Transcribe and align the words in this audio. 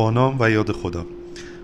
با 0.00 0.10
نام 0.10 0.36
و 0.40 0.50
یاد 0.50 0.72
خدا. 0.72 1.06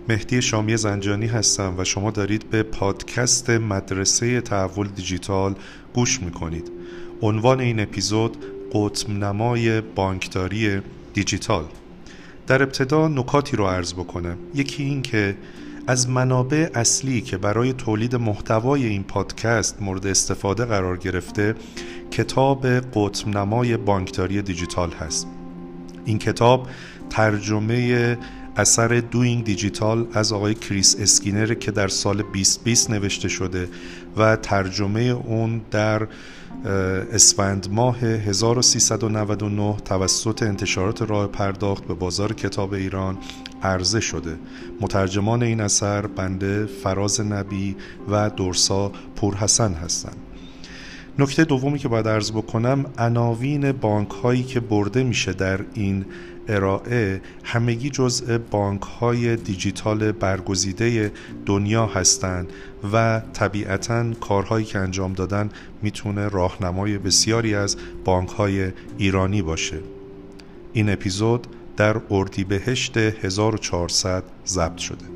مهدی 0.09 0.43
شامی 0.43 0.77
زنجانی 0.77 1.27
هستم 1.27 1.75
و 1.79 1.85
شما 1.85 2.11
دارید 2.11 2.51
به 2.51 2.63
پادکست 2.63 3.51
مدرسه 3.51 4.41
تحول 4.41 4.89
دیجیتال 4.89 5.55
گوش 5.95 6.23
می‌کنید. 6.23 6.71
عنوان 7.23 7.61
این 7.61 7.81
اپیزود 7.81 8.37
قطب 8.73 9.11
نمای 9.11 9.81
بانکداری 9.81 10.81
دیجیتال. 11.15 11.65
در 12.47 12.63
ابتدا 12.63 13.09
نکاتی 13.09 13.57
رو 13.57 13.67
عرض 13.67 13.95
بکنم. 13.95 14.37
یکی 14.55 14.83
این 14.83 15.03
که 15.03 15.37
از 15.87 16.09
منابع 16.09 16.71
اصلی 16.75 17.21
که 17.21 17.37
برای 17.37 17.73
تولید 17.73 18.17
محتوای 18.17 18.87
این 18.87 19.03
پادکست 19.03 19.83
مورد 19.83 20.07
استفاده 20.07 20.65
قرار 20.65 20.97
گرفته 20.97 21.55
کتاب 22.11 22.67
قطب 22.67 23.29
نمای 23.29 23.77
بانکداری 23.77 24.43
دیجیتال 24.43 24.91
هست. 24.91 25.27
این 26.07 26.19
کتاب 26.19 26.69
ترجمه 27.11 28.19
اثر 28.57 28.89
Doing 29.01 29.45
Digital 29.45 30.07
از 30.13 30.33
آقای 30.33 30.55
کریس 30.55 30.97
اسکینر 31.01 31.55
که 31.55 31.71
در 31.71 31.89
سال 31.89 32.17
2020 32.17 32.91
نوشته 32.91 33.29
شده 33.29 33.69
و 34.17 34.37
ترجمه 34.37 35.01
اون 35.01 35.61
در 35.71 36.09
اسفند 37.13 37.69
ماه 37.71 37.99
1399 37.99 39.77
توسط 39.85 40.43
انتشارات 40.43 41.03
راه 41.03 41.27
پرداخت 41.27 41.85
به 41.85 41.95
بازار 41.95 42.33
کتاب 42.33 42.73
ایران 42.73 43.19
عرضه 43.63 44.01
شده. 44.01 44.37
مترجمان 44.81 45.43
این 45.43 45.61
اثر 45.61 46.07
بنده 46.07 46.67
فراز 46.67 47.21
نبی 47.21 47.77
و 48.11 48.31
دورسا 48.31 48.93
پورحسن 49.17 49.73
هستند. 49.75 50.26
نکته 51.19 51.45
دومی 51.45 51.79
که 51.79 51.89
باید 51.89 52.09
عرض 52.09 52.33
بکنم 52.33 52.85
عناوین 52.99 53.73
بانک 53.73 54.11
هایی 54.11 54.43
که 54.43 54.61
برده 54.61 55.03
میشه 55.03 55.33
در 55.33 55.61
این 55.75 56.05
ارائه 56.49 57.21
همگی 57.45 57.91
جزء 57.91 58.39
بانک 58.39 58.83
های 58.83 59.37
دیجیتال 59.37 60.13
برگزیده 60.13 61.13
دنیا 61.47 61.87
هستند 61.87 62.53
و 62.93 63.23
طبیعتا 63.33 64.13
کارهایی 64.13 64.65
که 64.65 64.79
انجام 64.79 65.13
دادن 65.13 65.51
می‌تونه 65.83 66.29
راهنمای 66.29 66.99
بسیاری 66.99 67.55
از 67.55 67.77
بانک 68.05 68.29
های 68.29 68.71
ایرانی 68.99 69.43
باشه. 69.43 69.79
این 70.73 70.91
اپیزود 70.91 71.47
در 71.77 72.01
اردیبهشت 72.11 72.97
1400 72.97 74.25
ضبط 74.47 74.79
شده. 74.79 75.16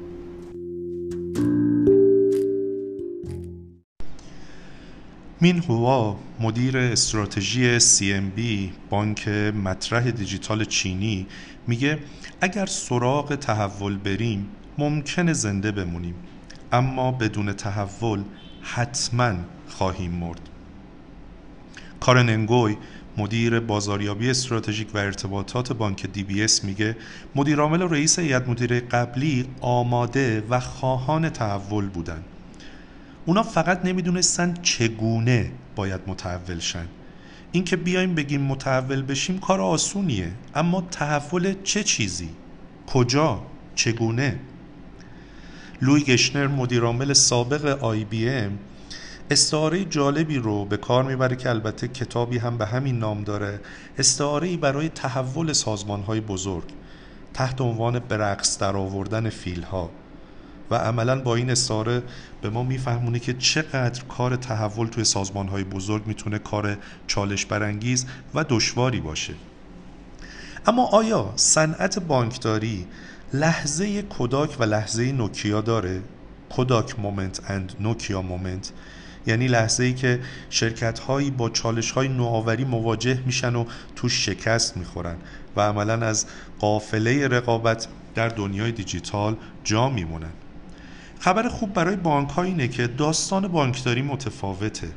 مین 5.43 5.59
هوا 5.59 6.17
مدیر 6.41 6.79
استراتژی 6.79 7.81
CMB 7.81 8.41
بانک 8.91 9.29
مطرح 9.65 10.11
دیجیتال 10.11 10.65
چینی 10.65 11.27
میگه 11.67 11.99
اگر 12.41 12.67
سراغ 12.67 13.35
تحول 13.35 13.97
بریم 13.97 14.47
ممکنه 14.79 15.33
زنده 15.33 15.73
بمونیم. 15.73 16.15
اما 16.73 17.13
بدون 17.13 17.53
تحول 17.53 18.23
حتما 18.63 19.35
خواهیم 19.69 20.11
مرد. 20.11 20.41
کارن 22.01 22.29
انگوی 22.29 22.77
مدیر 23.17 23.61
بازاریابی 23.61 24.31
استراتژیک 24.31 24.95
و 24.95 24.99
ارتباطات 24.99 25.73
بانک 25.73 26.07
دی 26.07 26.23
بی 26.23 26.45
اس 26.45 26.65
میگه 26.65 26.97
مدیرعامل 27.35 27.83
رئیس 27.83 28.19
هیئت 28.19 28.49
مدیره 28.49 28.81
قبلی 28.81 29.47
آماده 29.61 30.43
و 30.51 30.61
خواهان 30.61 31.31
تحول 31.31 31.89
بودند. 31.89 32.25
اونا 33.27 33.43
فقط 33.43 33.85
نمی‌دونستن 33.85 34.55
چگونه 34.63 35.53
باید 35.77 36.01
متحول 36.07 36.59
شن. 36.59 36.87
اینکه 37.53 37.77
بیایم 37.77 38.15
بگیم 38.15 38.41
متحول 38.41 39.03
بشیم 39.03 39.39
کار 39.39 39.61
آسونیه 39.61 40.33
اما 40.55 40.81
تحول 40.81 41.55
چه 41.65 41.85
چیزی؟ 41.85 42.29
کجا؟ 42.87 43.43
چگونه؟ 43.75 44.39
لوی 45.83 46.03
گشنر 46.03 46.47
مدیرعامل 46.47 47.13
سابق 47.13 47.85
آی 47.85 48.05
بی 48.05 48.29
ام 48.29 48.59
استعاره 49.31 49.85
جالبی 49.85 50.39
رو 50.39 50.65
به 50.65 50.77
کار 50.77 51.05
می‌بره 51.05 51.37
که 51.37 51.51
البته 51.51 51.89
کتابی 51.89 52.39
هم 52.39 52.59
به 52.59 52.67
همین 52.67 52.99
نام 52.99 53.25
داره 53.25 53.61
استعاره 53.99 54.57
برای 54.57 54.89
تحول 54.89 55.53
سازمان 55.53 56.03
های 56.03 56.21
بزرگ 56.21 56.65
تحت 57.35 57.61
عنوان 57.61 57.99
برقص 57.99 58.59
در 58.59 58.77
آوردن 58.77 59.29
فیل 59.29 59.63
ها 59.63 59.91
و 60.71 60.75
عملا 60.75 61.21
با 61.21 61.37
این 61.37 61.51
استعاره 61.51 62.03
به 62.43 62.51
ما 62.51 62.63
میفهمونه 62.63 63.19
که 63.19 63.35
چقدر 63.35 64.05
کار 64.05 64.37
تحول 64.37 64.87
توی 64.87 65.05
سازمان 65.05 65.49
های 65.49 65.65
بزرگ 65.65 66.07
می‌تونه 66.07 66.39
کار 66.39 66.77
چالش 67.07 67.47
برانگیز 67.47 68.07
و 68.35 68.45
دشواری 68.49 69.01
باشه. 69.01 69.35
اما 70.67 70.87
آیا 70.87 71.33
صنعت 71.37 71.99
بانکداری 71.99 72.87
لحظه 73.35 74.03
کداک 74.03 74.57
و 74.61 74.65
لحظه 74.65 75.13
نوکیا 75.13 75.61
داره؟ 75.61 76.03
Kodak 76.51 77.01
moment 77.01 77.51
and 77.51 77.73
Nokia 77.81 78.23
moment. 78.23 78.73
یعنی 79.27 79.49
لحظه 79.49 79.85
ای 79.85 79.95
که 79.95 80.21
شرکت 80.51 80.99
هایی 80.99 81.31
با 81.31 81.51
چالش 81.51 81.91
های 81.91 82.09
نوآوری 82.09 82.65
مواجه 82.65 83.23
میشن 83.27 83.55
و 83.55 83.65
توش 83.97 84.27
شکست 84.27 84.77
می‌خورن 84.77 85.17
و 85.57 85.61
عملا 85.61 86.07
از 86.07 86.27
قافله 86.59 87.29
رقابت 87.29 87.89
در 88.15 88.29
دنیای 88.29 88.73
دیجیتال 88.73 89.37
جا 89.65 89.89
میمونن. 89.89 90.33
خبر 91.21 91.49
خوب 91.49 91.73
برای 91.73 91.97
بانک 91.97 92.31
ها 92.31 92.43
اینه 92.43 92.69
که 92.69 92.87
داستان 92.87 93.49
بانکداری 93.49 94.03
متفاوته. 94.03 94.89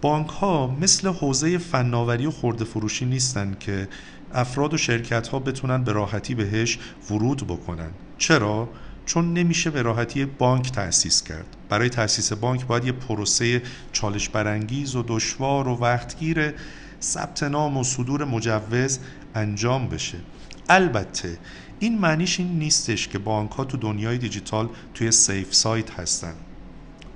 بانک 0.00 0.28
ها 0.28 0.76
مثل 0.80 1.08
حوزه 1.08 1.58
فناوری 1.58 2.26
و 2.26 2.30
خورده 2.30 2.64
فروشی 2.64 3.04
نیستن 3.04 3.56
که 3.60 3.88
افراد 4.32 4.74
و 4.74 4.76
شرکت 4.76 5.28
ها 5.28 5.38
بتونن 5.38 5.84
به 5.84 5.92
راحتی 5.92 6.34
بهش 6.34 6.78
ورود 7.10 7.46
بکنن. 7.46 7.90
چرا؟ 8.18 8.68
چون 9.06 9.32
نمیشه 9.32 9.70
به 9.70 9.82
راحتی 9.82 10.24
بانک 10.24 10.72
تأسیس 10.72 11.22
کرد. 11.22 11.56
برای 11.68 11.88
تأسیس 11.88 12.32
بانک 12.32 12.66
باید 12.66 12.84
یه 12.84 12.92
پروسه 12.92 13.62
چالش 13.92 14.28
برانگیز 14.28 14.96
و 14.96 15.04
دشوار 15.08 15.68
و 15.68 15.74
وقتگیر 15.74 16.54
ثبت 17.02 17.42
نام 17.42 17.76
و 17.76 17.84
صدور 17.84 18.24
مجوز 18.24 18.98
انجام 19.34 19.88
بشه. 19.88 20.18
البته 20.68 21.38
این 21.78 21.98
معنیش 21.98 22.40
این 22.40 22.58
نیستش 22.58 23.08
که 23.08 23.18
بانک 23.18 23.50
ها 23.50 23.64
تو 23.64 23.76
دنیای 23.76 24.18
دیجیتال 24.18 24.68
توی 24.94 25.10
سیف 25.10 25.54
سایت 25.54 25.90
هستن. 25.90 26.34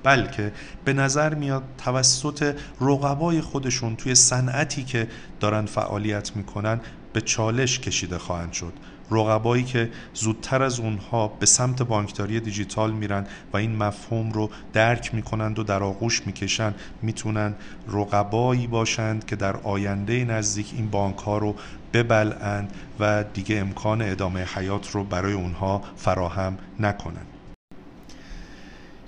بلکه 0.02 0.52
به 0.84 0.92
نظر 0.92 1.34
میاد 1.34 1.62
توسط 1.78 2.56
رقبای 2.80 3.40
خودشون 3.40 3.96
توی 3.96 4.14
صنعتی 4.14 4.84
که 4.84 5.08
دارن 5.40 5.66
فعالیت 5.66 6.36
می‌کنن 6.36 6.80
به 7.12 7.20
چالش 7.20 7.78
کشیده 7.78 8.18
خواهند 8.18 8.52
شد. 8.52 8.72
رقبایی 9.10 9.64
که 9.64 9.90
زودتر 10.14 10.62
از 10.62 10.80
اونها 10.80 11.28
به 11.28 11.46
سمت 11.46 11.82
بانکداری 11.82 12.40
دیجیتال 12.40 12.92
میرن 12.92 13.26
و 13.52 13.56
این 13.56 13.76
مفهوم 13.76 14.32
رو 14.32 14.50
درک 14.72 15.14
می‌کنند 15.14 15.58
و 15.58 15.62
در 15.62 15.82
آغوش 15.82 16.26
می‌کشند 16.26 16.74
می‌تونن 17.02 17.54
رقبایی 17.88 18.66
باشند 18.66 19.24
که 19.26 19.36
در 19.36 19.56
آینده 19.56 20.24
نزدیک 20.24 20.72
این 20.76 20.90
بانک 20.90 21.18
ها 21.18 21.38
رو 21.38 21.54
ببلند 21.92 22.72
و 23.00 23.24
دیگه 23.34 23.56
امکان 23.56 24.02
ادامه 24.02 24.44
حیات 24.44 24.90
رو 24.90 25.04
برای 25.04 25.32
اونها 25.32 25.82
فراهم 25.96 26.58
نکنند. 26.80 27.26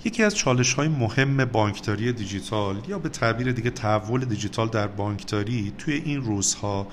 یکی 0.05 0.23
از 0.23 0.35
چالش 0.35 0.73
های 0.73 0.87
مهم 0.87 1.45
بانکداری 1.45 2.13
دیجیتال 2.13 2.81
یا 2.87 2.99
به 2.99 3.09
تعبیر 3.09 3.51
دیگه 3.51 3.69
تحول 3.69 4.25
دیجیتال 4.25 4.67
در 4.67 4.87
بانکداری 4.87 5.73
توی 5.77 5.93
این 5.93 6.21
روزها 6.21 6.87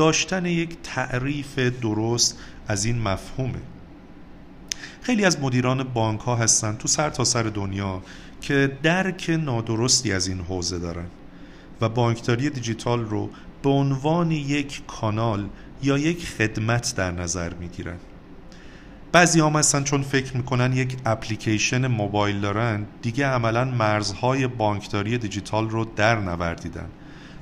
داشتن 0.00 0.46
یک 0.46 0.76
تعریف 0.82 1.58
درست 1.58 2.38
از 2.68 2.84
این 2.84 2.98
مفهومه. 3.02 3.58
خیلی 5.02 5.24
از 5.24 5.40
مدیران 5.40 5.82
بانک 5.82 6.20
ها 6.20 6.36
هستن 6.36 6.76
تو 6.76 6.88
سر 6.88 7.10
تا 7.10 7.24
سر 7.24 7.42
دنیا 7.42 8.02
که 8.40 8.78
درک 8.82 9.40
نادرستی 9.44 10.12
از 10.12 10.26
این 10.26 10.40
حوزه 10.40 10.78
دارن 10.78 11.06
و 11.80 11.88
بانکداری 11.88 12.50
دیجیتال 12.50 13.04
رو 13.04 13.30
به 13.62 13.70
عنوان 13.70 14.30
یک 14.30 14.86
کانال 14.86 15.48
یا 15.82 15.98
یک 15.98 16.26
خدمت 16.26 16.94
در 16.96 17.10
نظر 17.10 17.54
می‌گیرن. 17.54 17.96
بعضی 19.12 19.40
هم 19.40 19.52
هستن 19.56 19.84
چون 19.84 20.02
فکر 20.02 20.36
می‌کنن 20.36 20.72
یک 20.72 20.96
اپلیکیشن 21.06 21.86
موبایل 21.86 22.40
دارن 22.40 22.86
دیگه 23.02 23.26
عملا 23.26 23.64
مرزهای 23.64 24.46
بانکداری 24.46 25.18
دیجیتال 25.18 25.70
رو 25.70 25.84
در 25.84 26.20
نوردیدن. 26.20 26.88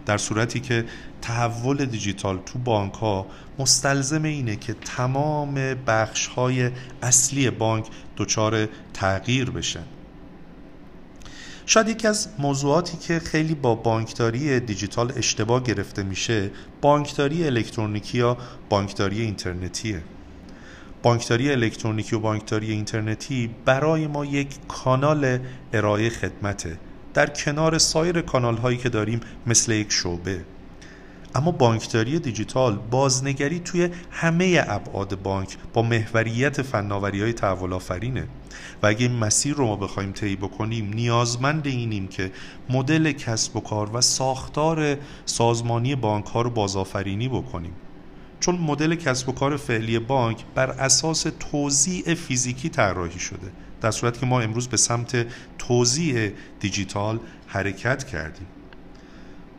در 0.09 0.19
صورتی 0.19 0.61
که 0.61 0.85
تحول 1.23 1.85
دیجیتال 1.85 2.39
تو 2.47 2.59
بانک 2.59 2.95
ها 2.95 3.27
مستلزم 3.59 4.23
اینه 4.23 4.57
که 4.57 4.75
تمام 4.75 5.55
بخش 5.87 6.27
های 6.27 6.71
اصلی 7.03 7.51
بانک 7.51 7.87
دچار 8.17 8.69
تغییر 8.95 9.51
بشن 9.51 9.85
شاید 11.67 11.89
یکی 11.89 12.07
از 12.07 12.29
موضوعاتی 12.39 12.97
که 12.97 13.19
خیلی 13.19 13.55
با 13.55 13.75
بانکداری 13.75 14.61
دیجیتال 14.61 15.13
اشتباه 15.17 15.63
گرفته 15.63 16.03
میشه 16.03 16.51
بانکداری 16.81 17.47
الکترونیکی 17.47 18.19
یا 18.19 18.37
بانکداری 18.69 19.21
اینترنتیه. 19.21 20.03
بانکداری 21.03 21.53
الکترونیکی 21.53 22.17
و 22.17 22.19
بانکداری 22.19 22.73
اینترنتی 22.73 23.51
برای 23.65 24.07
ما 24.07 24.25
یک 24.25 24.49
کانال 24.69 25.39
ارائه 25.73 26.11
خدمته. 26.11 26.79
در 27.19 27.27
کنار 27.27 27.79
سایر 27.79 28.21
کانال 28.21 28.57
هایی 28.57 28.79
که 28.79 28.89
داریم 28.89 29.21
مثل 29.47 29.73
یک 29.73 29.93
شعبه. 29.93 30.45
اما 31.35 31.51
بانکداری 31.51 32.19
دیجیتال 32.19 32.77
بازنگری 32.91 33.61
توی 33.61 33.89
همه 34.11 34.65
ابعاد 34.69 35.23
بانک 35.23 35.57
با 35.73 35.83
محوریت 35.83 36.63
فناوری 36.63 37.23
های 37.23 37.33
تحول 37.33 37.73
آفرینه 37.73 38.29
و 38.83 38.87
اگه 38.87 39.07
این 39.07 39.17
مسیر 39.17 39.55
رو 39.55 39.67
ما 39.67 39.77
بخوایم 39.77 40.13
طی 40.13 40.37
بکنیم 40.37 40.93
نیازمند 40.95 41.67
اینیم 41.67 42.09
که 42.09 42.33
مدل 42.71 43.13
کسب 43.13 43.57
و 43.57 43.61
کار 43.61 43.97
و 43.97 44.01
ساختار 44.01 44.97
سازمانی 45.25 45.95
بانک 45.95 46.27
ها 46.27 46.43
رو 46.43 46.51
بازآفرینی 46.51 47.29
بکنیم. 47.29 47.73
چون 48.41 48.59
مدل 48.59 48.95
کسب 48.95 49.29
و 49.29 49.33
کار 49.33 49.57
فعلی 49.57 49.99
بانک 49.99 50.45
بر 50.55 50.71
اساس 50.71 51.27
توزیع 51.41 52.15
فیزیکی 52.15 52.69
طراحی 52.69 53.19
شده. 53.19 53.53
در 53.81 53.91
صورت 53.91 54.21
که 54.21 54.27
ما 54.27 54.41
امروز 54.41 54.69
به 54.69 54.77
سمت 54.77 55.27
توزیع 55.59 56.33
دیجیتال 56.61 57.19
حرکت 57.47 58.05
کردیم. 58.05 58.47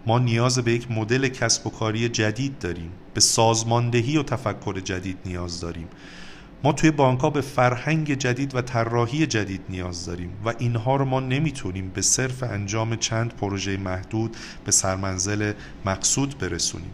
ما 0.07 0.19
نیاز 0.19 0.60
به 0.60 0.71
یک 0.74 0.92
مدل 0.92 1.27
کسب 1.27 1.68
و 1.68 1.69
کاری 1.69 2.10
جدید 2.10 2.60
داریم. 2.60 2.92
به 3.13 3.21
سازماندهی 3.21 4.18
و 4.18 4.24
تفکر 4.24 4.80
جدید 4.80 5.18
نیاز 5.25 5.60
داریم. 5.60 5.88
ما 6.63 6.71
توی 6.74 6.92
بانک 6.92 7.33
به 7.33 7.42
فرهنگ 7.42 8.13
جدید 8.13 8.56
و 8.56 8.62
طراحی 8.62 9.27
جدید 9.27 9.62
نیاز 9.69 10.06
داریم 10.06 10.31
و 10.45 10.54
اینها 10.57 10.95
رو 10.95 11.06
ما 11.06 11.19
نمی‌تونیم 11.19 11.89
به 11.89 12.01
صرف 12.01 12.44
انجام 12.44 12.95
چند 12.95 13.33
پروژه 13.33 13.77
محدود 13.77 14.38
به 14.66 14.71
سرمنزل 14.71 15.54
مقصود 15.86 16.38
برسونیم. 16.38 16.92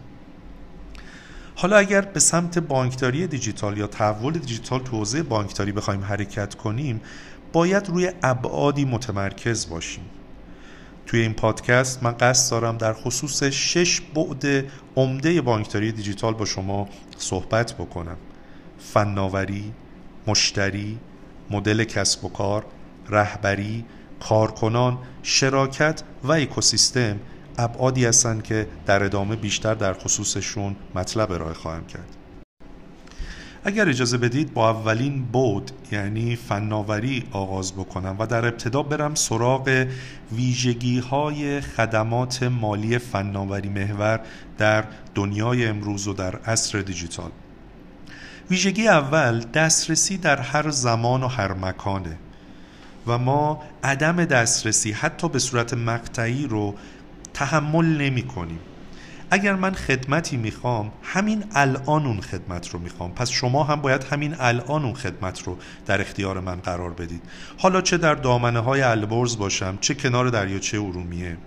حالا 1.57 1.78
اگر 1.78 2.02
به 2.02 2.19
سمت 2.19 2.60
بانکداری 2.60 3.28
دیجیتال 3.28 3.78
یا 3.78 3.88
تحول 3.88 4.34
دیجیتال 4.34 4.80
تو 4.80 4.98
حوزه 4.98 5.24
بانکداری 5.24 5.72
بخوایم 5.72 6.04
حرکت 6.04 6.56
کنیم 6.56 7.02
باید 7.54 7.88
روی 7.90 8.12
ابعادی 8.24 8.86
متمرکز 8.86 9.69
باشیم. 9.69 10.04
توی 11.06 11.19
این 11.19 11.34
پادکست 11.34 12.04
من 12.04 12.16
قصد 12.19 12.52
دارم 12.52 12.78
در 12.78 12.94
خصوص 12.94 13.44
شش 13.44 14.02
بعد 14.02 14.66
عمده 14.96 15.42
بانکداری 15.42 15.92
دیجیتال 15.92 16.34
با 16.34 16.46
شما 16.46 16.90
صحبت 17.18 17.74
بکنم. 17.74 18.18
فناوری، 18.80 19.74
مشتری، 20.28 21.00
مدل 21.51 21.84
کسب 21.84 22.25
و 22.25 22.30
کار، 22.30 22.66
رهبری، 23.10 23.86
کارکنان، 24.19 24.98
شراکت 25.24 26.04
و 26.24 26.31
اکوسیستم 26.31 27.19
ابعادی 27.57 28.06
هستند 28.06 28.44
که 28.44 28.68
در 28.86 29.04
ادامه 29.04 29.36
بیشتر 29.36 29.74
در 29.74 29.94
خصوصشون 29.94 30.75
مطلب 30.96 31.31
ارائه 31.31 31.54
خواهم 31.54 31.86
کرد. 31.86 32.16
اگر 33.68 33.90
اجازه 33.90 34.18
بدید 34.18 34.54
با 34.54 34.69
اولین 34.69 35.25
بود 35.25 35.72
یعنی 35.92 36.36
فناوری 36.36 37.24
آغاز 37.31 37.74
بکنم 37.74 38.16
و 38.19 38.25
در 38.25 38.46
ابتدا 38.46 38.84
برم 38.84 39.16
سراغ 39.16 39.88
ویژگی 40.31 41.00
های 41.00 41.62
خدمات 41.62 42.44
مالی 42.44 42.98
فناوری 42.98 43.69
محور 43.69 44.19
در 44.58 44.84
دنیای 45.16 45.66
امروز 45.66 46.08
و 46.08 46.13
در 46.13 46.36
عصر 46.36 46.81
دیجیتال. 46.81 47.31
ویژگی 48.50 48.88
اول 48.88 49.40
دسترسی 49.40 50.18
در 50.18 50.42
هر 50.42 50.69
زمان 50.69 51.24
و 51.24 51.28
هر 51.28 51.54
مکانه 51.54 52.18
و 53.08 53.18
ما 53.18 53.63
عدم 53.84 54.25
دسترسی 54.25 54.92
حتی 54.92 55.30
به 55.30 55.40
صورت 55.40 55.74
مقطعی 55.74 56.48
رو 56.48 56.75
تحمل 57.36 57.86
نمی 57.86 58.24
کنیم. 58.24 58.60
اگر 59.32 59.56
من 59.56 59.74
خدمتی 59.74 60.38
می‌خوام 60.38 60.92
همین 61.04 61.44
الان 61.56 62.06
اون 62.06 62.22
خدمت 62.22 62.70
رو 62.70 62.80
می‌خوام. 62.80 63.12
پس 63.12 63.30
شما 63.30 63.64
هم 63.64 63.82
باید 63.82 64.04
همین 64.04 64.36
الان 64.40 64.86
اون 64.86 64.94
خدمت 64.94 65.44
رو 65.44 65.58
در 65.86 66.02
اختیار 66.02 66.40
من 66.40 66.56
قرار 66.56 66.94
بدید. 66.94 67.22
حالا 67.58 67.82
چه 67.82 67.98
در 67.98 68.16
دامنه 68.16 68.60
های 68.60 68.82
البرز 68.82 69.38
باشم 69.38 69.78
چه 69.82 69.94
کنار 69.94 70.30
دریاچه 70.30 70.78
ارومیه. 70.78 71.38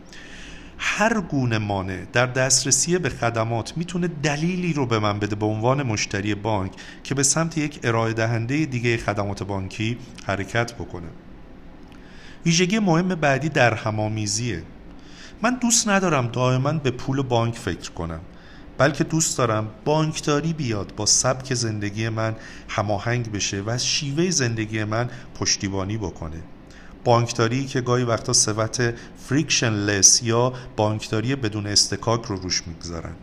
هر 0.78 1.20
گونه 1.20 1.58
مانع 1.58 2.04
در 2.12 2.26
دسترسی 2.26 2.98
به 2.98 3.08
خدمات 3.08 3.76
می‌تونه 3.76 4.08
دلیلی 4.22 4.72
رو 4.72 4.86
به 4.86 4.98
من 4.98 5.18
بده 5.18 5.36
به 5.36 5.46
عنوان 5.46 5.82
مشتری 5.82 6.34
بانک 6.34 6.72
که 7.04 7.14
به 7.14 7.22
سمت 7.22 7.58
یک 7.58 7.80
ارائه 7.82 8.12
دهنده 8.12 8.64
دیگه 8.64 8.96
خدمات 8.96 9.42
بانکی 9.42 9.98
حرکت 10.26 10.72
بکنه. 10.72 11.08
ویژگی 12.46 12.78
مهم 12.78 13.08
بعدی 13.08 13.48
در 13.48 13.74
همامیزیه. 13.74 14.62
من 15.42 15.54
دوست 15.54 15.88
ندارم 15.88 16.26
دائما 16.26 16.72
به 16.72 16.90
پول 16.90 17.22
بانک 17.22 17.54
فکر 17.54 17.90
کنم 17.90 18.20
بلکه 18.78 19.04
دوست 19.04 19.38
دارم 19.38 19.68
بانکداری 19.84 20.52
بیاد 20.52 20.92
با 20.96 21.06
سبک 21.06 21.54
زندگی 21.54 22.08
من 22.08 22.36
هماهنگ 22.68 23.32
بشه 23.32 23.60
و 23.60 23.70
از 23.70 23.86
شیوه 23.86 24.30
زندگی 24.30 24.84
من 24.84 25.10
پشتیبانی 25.34 25.96
بکنه. 25.96 26.42
بانکداری 27.04 27.66
که 27.66 27.80
گاهی 27.80 28.04
وقتا 28.04 28.32
صفت 28.32 28.80
frictionless 29.16 30.22
یا 30.22 30.52
بانکداری 30.76 31.36
بدون 31.36 31.66
اصطکاک 31.66 32.24
رو 32.24 32.36
روش 32.36 32.62
می‌گذارن. 32.66 33.14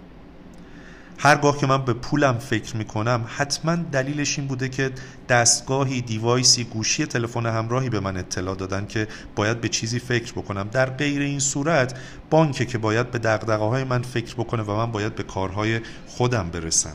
هرگاه 1.18 1.58
که 1.58 1.68
من 1.68 1.86
به 1.86 1.94
پولم 1.94 2.38
فکر 2.38 2.78
می‌کنم 2.78 3.26
حتما 3.28 3.76
دلیلش 3.76 4.40
این 4.40 4.48
بوده 4.48 4.70
که 4.70 4.92
دستگاهی 5.30 6.02
device 6.02 6.55
ی 6.55 6.63
گوشی 6.64 7.06
تلفن 7.06 7.46
همراهی 7.46 7.90
به 7.90 8.00
من 8.00 8.18
اطلاع 8.18 8.56
دادن 8.56 8.86
که 8.86 9.08
باید 9.36 9.62
به 9.62 9.70
چیزی 9.70 10.00
فکر 10.00 10.34
بکنم. 10.34 10.70
در 10.72 10.90
غیر 10.90 11.22
این 11.22 11.40
صورت 11.40 12.00
بانکه 12.30 12.66
که 12.66 12.78
باید 12.78 13.12
به 13.12 13.20
دغدغه 13.19 13.63
های 13.64 13.84
من 13.84 14.02
فکر 14.02 14.34
بکنه 14.34 14.64
و 14.64 14.76
من 14.76 14.92
باید 14.92 15.16
به 15.16 15.24
کارهای 15.24 15.82
خودم 16.08 16.50
برسم. 16.50 16.94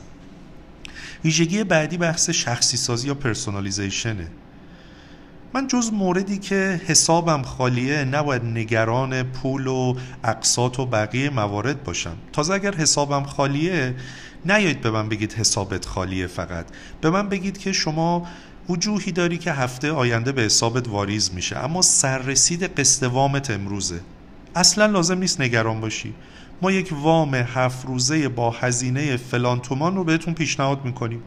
ویژگی 1.25 1.63
بعدی 1.63 1.97
بحث 1.97 2.29
شخصی 2.29 2.77
سازی 2.77 3.07
یا 3.07 3.13
پرسونالیزیشنه. 3.13 4.27
من 5.53 5.67
جز 5.67 5.93
موردی 5.93 6.37
که 6.37 6.81
حسابم 6.87 7.41
خالیه 7.41 8.03
نباید 8.03 8.43
نگران 8.43 9.23
پول 9.23 9.67
و 9.67 9.95
اقساط 10.23 10.79
و 10.79 10.85
بقیه 10.85 11.29
موارد 11.29 11.83
باشم. 11.83 12.15
تازه 12.33 12.53
اگر 12.53 12.75
حسابم 12.75 13.23
خالیه 13.23 13.95
نیایید 14.45 14.81
به 14.81 14.91
من 14.91 15.09
بگید 15.09 15.33
حسابت 15.33 15.85
خالیه 15.85 16.27
فقط. 16.27 16.65
به 17.01 17.09
من 17.09 17.29
بگید 17.29 17.57
که 17.57 17.71
شما 17.71 18.27
وجوهی 18.69 19.11
داری 19.11 19.37
که 19.37 19.51
هفته 19.51 19.91
آینده 19.91 20.31
به 20.31 20.41
حسابت 20.41 20.87
واریز 20.87 21.33
میشه. 21.33 21.57
اما 21.57 21.81
سررسید 21.81 22.79
قسط 22.79 23.03
وامت 23.03 23.51
امروزه. 23.51 23.99
اصلا 24.55 24.85
لازم 24.85 25.17
نیست 25.17 25.41
نگران 25.41 25.81
باشی. 25.81 26.13
ما 26.61 26.71
یک 26.71 26.93
وام 27.01 27.35
هفت 27.35 27.85
روزه 27.85 28.29
با 28.29 28.51
هزینه 28.51 29.17
فلان 29.17 29.59
تومان 29.59 29.95
رو 29.95 30.03
بهتون 30.03 30.33
پیشنهاد 30.33 30.85
می‌کنیم. 30.85 31.23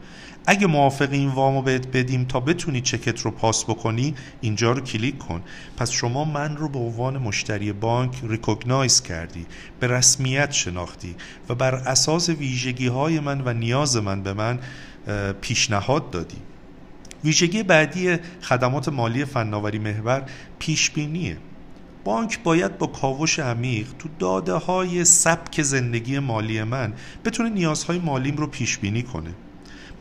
اگه 0.47 0.67
موافقی 0.67 1.11
این 1.11 1.29
وامو 1.29 1.61
بهت 1.61 1.87
بدیم 1.87 2.25
تا 2.25 2.39
بتونی 2.39 2.81
چکت 2.81 3.21
رو 3.21 3.31
پاس 3.31 3.63
بکنی 3.63 4.15
اینجا 4.41 4.71
رو 4.71 4.81
کلیک 4.81 5.17
کن. 5.17 5.41
پس 5.77 5.91
شما 5.91 6.25
من 6.25 6.57
رو 6.57 6.69
به 6.69 6.79
عنوان 6.79 7.17
مشتری 7.17 7.73
بانک 7.73 8.15
recognize 8.23 9.01
کردی 9.01 9.45
به 9.79 9.87
رسمیت 9.87 10.51
شناختی 10.51 11.15
و 11.49 11.55
بر 11.55 11.75
اساس 11.75 12.29
ویژگی 12.29 12.87
های 12.87 13.19
من 13.19 13.41
و 13.45 13.53
نیاز 13.53 13.97
من 13.97 14.23
به 14.23 14.33
من 14.33 14.59
پیشنهاد 15.41 16.09
دادی. 16.09 16.37
ویژگی 17.23 17.63
بعدی 17.63 18.17
خدمات 18.41 18.89
مالی 18.89 19.25
فناوری 19.25 19.79
محور 19.79 20.25
پیشبینیه. 20.59 21.37
بانک 22.03 22.43
باید 22.43 22.77
با 22.77 22.87
کاوش 22.87 23.39
عمیق 23.39 23.87
تو 23.99 24.09
داده 24.19 24.53
های 24.53 25.05
سبک 25.05 25.61
زندگی 25.61 26.19
مالی 26.19 26.63
من 26.63 26.93
بتونه 27.25 27.49
نیازهای 27.49 27.99
مالیم 27.99 28.35
رو 28.35 28.47
پیش 28.47 28.77
بینی 28.77 29.03
کنه. 29.03 29.31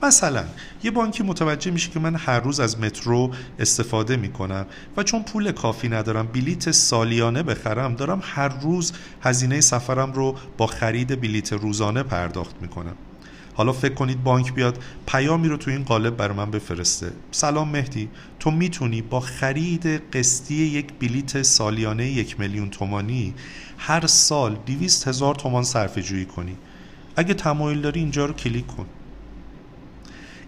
مثلا 0.03 0.45
یه 0.83 0.91
بانکی 0.91 1.23
متوجه 1.23 1.71
میشه 1.71 1.91
که 1.91 2.01
من 2.01 2.15
هر 2.15 2.41
روز 2.41 2.61
از 2.61 2.81
مترو 2.81 3.31
استفاده 3.59 4.17
می‌کنم 4.17 4.67
و 4.97 5.03
چون 5.03 5.23
پول 5.23 5.53
کافی 5.53 5.89
ندارم 5.89 6.27
بلیت 6.27 6.71
سالیانه 6.71 7.43
بخرم 7.43 7.95
دارم 7.95 8.23
هر 8.25 8.49
روز 8.49 8.93
هزینه 9.23 9.61
سفرم 9.61 10.13
رو 10.13 10.37
با 10.59 10.67
خرید 10.67 11.21
بلیت 11.21 11.53
روزانه 11.53 12.03
پرداخت 12.03 12.57
می‌کنم. 12.61 12.95
حالا 13.55 13.73
فکر 13.73 13.95
کنید 13.95 14.25
بانک 14.25 14.55
بیاد 14.55 14.79
پیامی 15.07 15.49
رو 15.49 15.57
تو 15.57 15.71
این 15.71 15.85
قالب 15.85 16.17
بر 16.17 16.33
من 16.33 16.51
بفرسته. 16.51 17.13
سلام 17.31 17.69
مهدی 17.69 18.09
تو 18.41 18.51
می‌تونی 18.51 19.03
با 19.03 19.21
خرید 19.21 19.87
قسطی 19.87 20.55
یک 20.55 20.93
بلیت 21.01 21.43
سالیانه 21.43 22.07
یک 22.07 22.41
میلیون 22.41 22.71
تومانی 22.71 23.35
هر 23.79 24.07
سال 24.07 24.59
دیویست 24.67 25.09
هزار 25.09 25.35
تومان 25.35 25.63
صرفه 25.63 26.03
جویی 26.03 26.25
کنی. 26.25 26.57
اگه 27.17 27.35
تمایل 27.35 27.81
داری 27.81 28.01
اینجا 28.01 28.27
رو 28.27 28.33
کلیک 28.33 28.67
کن. 28.67 28.87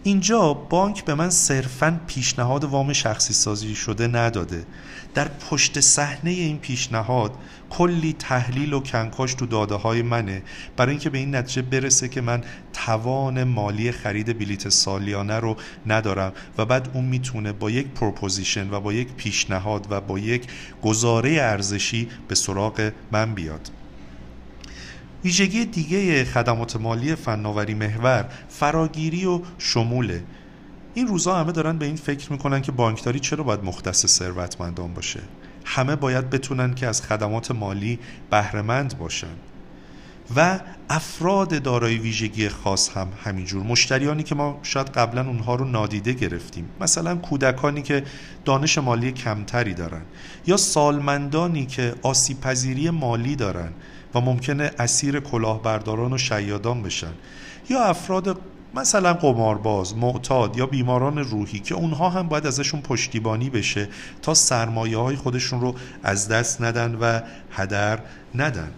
اینجا 0.07 0.55
بانک 0.55 1.05
به 1.05 1.15
من 1.15 1.31
صرفا 1.31 2.01
پیشنهاد 2.07 2.65
وام 2.65 2.93
شخصی 2.93 3.33
سازی 3.33 3.75
شده 3.75 4.07
نداده. 4.07 4.67
در 5.15 5.29
پشت 5.29 5.81
صحنه 5.81 6.31
این 6.31 6.59
پیشنهاد 6.59 7.35
کلی 7.71 8.13
تحلیل 8.13 8.73
و 8.73 8.81
کنکاش 8.81 9.35
تو 9.35 9.47
داده 9.47 9.75
های 9.75 10.03
منه. 10.03 10.43
برای 10.77 10.91
اینکه 10.91 11.11
به 11.11 11.19
این 11.19 11.37
نتیجه 11.37 11.63
برسه 11.63 12.09
که 12.09 12.21
من 12.21 12.45
توان 12.73 13.45
مالی 13.45 13.93
خرید 13.93 14.39
بلیت 14.39 14.69
سالیانه 14.69 15.39
رو 15.39 15.57
ندارم 15.87 16.33
و 16.59 16.65
بعد 16.65 16.91
اون 16.95 17.05
می‌تونه 17.05 17.53
با 17.53 17.71
یک 17.71 17.87
proposition 17.87 18.71
و 18.71 18.81
با 18.81 18.93
یک 18.93 19.09
پیشنهاد 19.13 19.87
و 19.91 20.01
با 20.01 20.19
یک 20.19 20.47
گزاره 20.83 21.31
ارزشی 21.31 22.09
به 22.29 22.35
سراغ 22.35 22.93
من 23.13 23.35
بیاد. 23.35 23.71
ویژگی 25.27 25.65
دیگه 25.65 26.25
خدمات 26.25 26.77
مالی 26.77 27.15
فناوری 27.15 27.75
محور 27.75 28.29
فراگیری 28.49 29.25
و 29.27 29.41
شموله. 29.59 30.25
این 30.95 31.07
روزها 31.07 31.41
همه 31.41 31.53
دارن 31.53 31.79
به 31.79 31.87
این 31.87 31.97
فکر 31.97 32.33
می‌کنن 32.33 32.63
که 32.63 32.73
بانکداری 32.73 33.21
چرا 33.21 33.45
باید 33.45 33.65
مختص 33.65 34.07
ثروتمندان 34.07 34.95
باشه؟ 34.95 35.21
همه 35.65 35.97
باید 35.97 36.31
بتونن 36.31 36.75
که 36.75 36.87
از 36.87 37.03
خدمات 37.03 37.51
مالی 37.51 37.99
بهره‌مند 38.31 38.99
باشن. 38.99 39.37
و 40.37 40.61
افراد 40.89 41.63
دارای 41.63 41.99
ویژگی 41.99 42.49
خاص 42.49 42.91
هم 42.97 43.09
همینجور. 43.25 43.63
مشتریانی 43.63 44.23
که 44.23 44.35
ما 44.35 44.59
شاید 44.63 44.89
قبلا 44.89 45.27
اونها 45.27 45.55
رو 45.55 45.65
نادیده 45.65 46.13
گرفتیم. 46.13 46.69
مثلا 46.81 47.17
کودکانی 47.17 47.83
که 47.83 48.03
دانش 48.45 48.79
مالی 48.79 49.13
کمتری 49.13 49.75
دارن 49.75 50.03
یا 50.47 50.57
سالمندانی 50.57 51.67
که 51.67 51.95
آسیب 52.03 52.41
پذیری 52.41 52.91
مالی 52.91 53.37
دارن. 53.37 53.73
و 54.15 54.21
ممکنه 54.21 54.71
اسیر 54.79 55.21
کلاهبرداران 55.21 56.13
و 56.13 56.19
شیادان 56.19 56.83
بشن. 56.83 57.13
یا 57.71 57.85
افراد 57.85 58.41
مثلا 58.75 59.15
قمارباز، 59.15 59.97
معتاد 59.97 60.57
یا 60.57 60.67
بیماران 60.67 61.19
روحی 61.19 61.59
که 61.59 61.75
اونها 61.75 62.09
هم 62.09 62.29
باید 62.29 62.47
ازشون 62.47 62.81
پشتیبانی 62.81 63.51
بشه 63.51 63.89
تا 64.23 64.35
سرمایه 64.35 64.99
های 64.99 65.17
خودشون 65.17 65.61
رو 65.61 65.75
از 66.03 66.29
دست 66.29 66.63
ندن 66.63 66.95
و 66.95 67.21
هدر 67.53 67.99
ندن. 68.35 68.71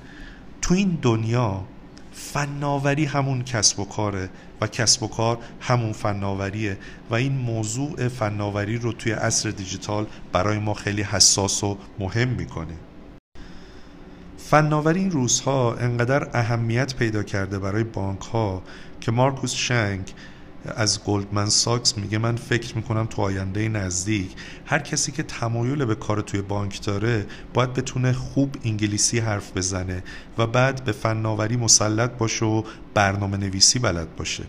تو 0.63 0.75
این 0.75 0.99
دنیا 1.03 1.65
فناوری 2.13 3.05
همون 3.05 3.45
کسب 3.45 3.81
و 3.81 3.85
کاره 3.85 4.31
و 4.61 4.67
کسب 4.67 5.03
و 5.03 5.09
کار 5.09 5.39
همون 5.61 5.93
فناوریه 5.93 6.79
و 7.11 7.15
این 7.15 7.33
موضوع 7.33 8.09
فناوری 8.09 8.79
رو 8.79 8.93
توی 8.93 9.13
عصر 9.13 9.51
دیجیتال 9.51 10.07
برای 10.33 10.59
ما 10.59 10.75
خیلی 10.75 11.03
حساس 11.03 11.65
و 11.65 11.79
مهم 11.99 12.29
می‌کنه. 12.29 12.75
فناوری 14.50 15.00
این 15.00 15.11
روزها 15.11 15.75
انقدر 15.75 16.28
اهمیت 16.35 16.97
پیدا 16.97 17.23
کرده 17.23 17.59
برای 17.59 17.85
بانک 17.85 18.21
ها 18.21 18.62
که 19.00 19.12
مارکوس 19.12 19.52
شنگ 19.52 20.12
از 20.64 21.05
گلدمن 21.05 21.47
ساکس 21.47 21.99
میگه 21.99 22.19
من 22.19 22.37
فکر 22.37 22.76
می‌کنم 22.76 23.07
تو 23.07 23.23
آینده 23.23 23.69
نزدیک. 23.69 24.35
هر 24.67 24.78
کسی 24.78 25.12
که 25.12 25.23
تمایل 25.23 25.85
به 25.85 25.95
کار 25.95 26.21
توی 26.21 26.43
بانک 26.43 26.85
داره 26.85 27.26
باید 27.55 27.73
بتونه 27.73 28.12
خوب 28.12 28.57
انگلیسی 28.64 29.19
حرف 29.19 29.57
بزنه 29.57 30.02
و 30.38 30.47
بعد 30.47 30.85
به 30.85 30.93
فناوری 30.93 31.57
مسلط 31.57 32.11
باشه 32.11 32.45
و 32.45 32.62
برنامه 32.95 33.37
نویسی 33.37 33.78
بلد 33.78 34.17
باشه. 34.17 34.45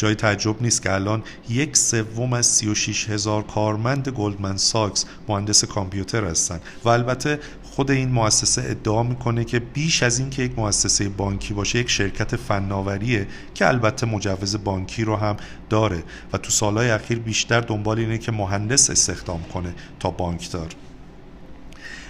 جای 0.00 0.14
تعجب 0.14 0.62
نیست 0.62 0.82
که 0.82 0.92
الان 0.92 1.22
یک 1.48 1.76
سوم 1.76 2.32
از 2.32 2.46
36 2.46 3.10
هزار 3.10 3.42
کارمند 3.42 4.08
گلدمن 4.08 4.56
ساکس 4.56 5.04
مهندس 5.28 5.64
کامپیوتر 5.64 6.24
هستن 6.24 6.60
و 6.84 6.88
البته 6.88 7.38
خود 7.80 7.90
این 7.90 8.08
مؤسسه 8.08 8.62
ادعا 8.62 9.02
می‌کنه 9.02 9.44
که 9.44 9.58
بیش 9.58 10.02
از 10.02 10.18
این 10.18 10.30
که 10.30 10.42
یک 10.42 10.58
مؤسسه 10.58 11.08
بانکی 11.08 11.54
باشه 11.54 11.78
یک 11.78 11.90
شرکت 11.90 12.36
فناوریه 12.36 13.26
که 13.54 13.68
البته 13.68 14.06
مجوز 14.06 14.64
بانکی 14.64 15.04
رو 15.04 15.16
هم 15.16 15.36
داره. 15.70 16.02
و 16.32 16.38
تو 16.38 16.50
سالهای 16.50 16.90
اخیر 16.90 17.18
بیشتر 17.18 17.60
دنبال 17.60 17.98
اینه 17.98 18.18
که 18.18 18.32
مهندس 18.32 18.90
استخدام 18.90 19.42
کنه 19.42 19.74
تا 20.00 20.10
بانکدار. 20.10 20.68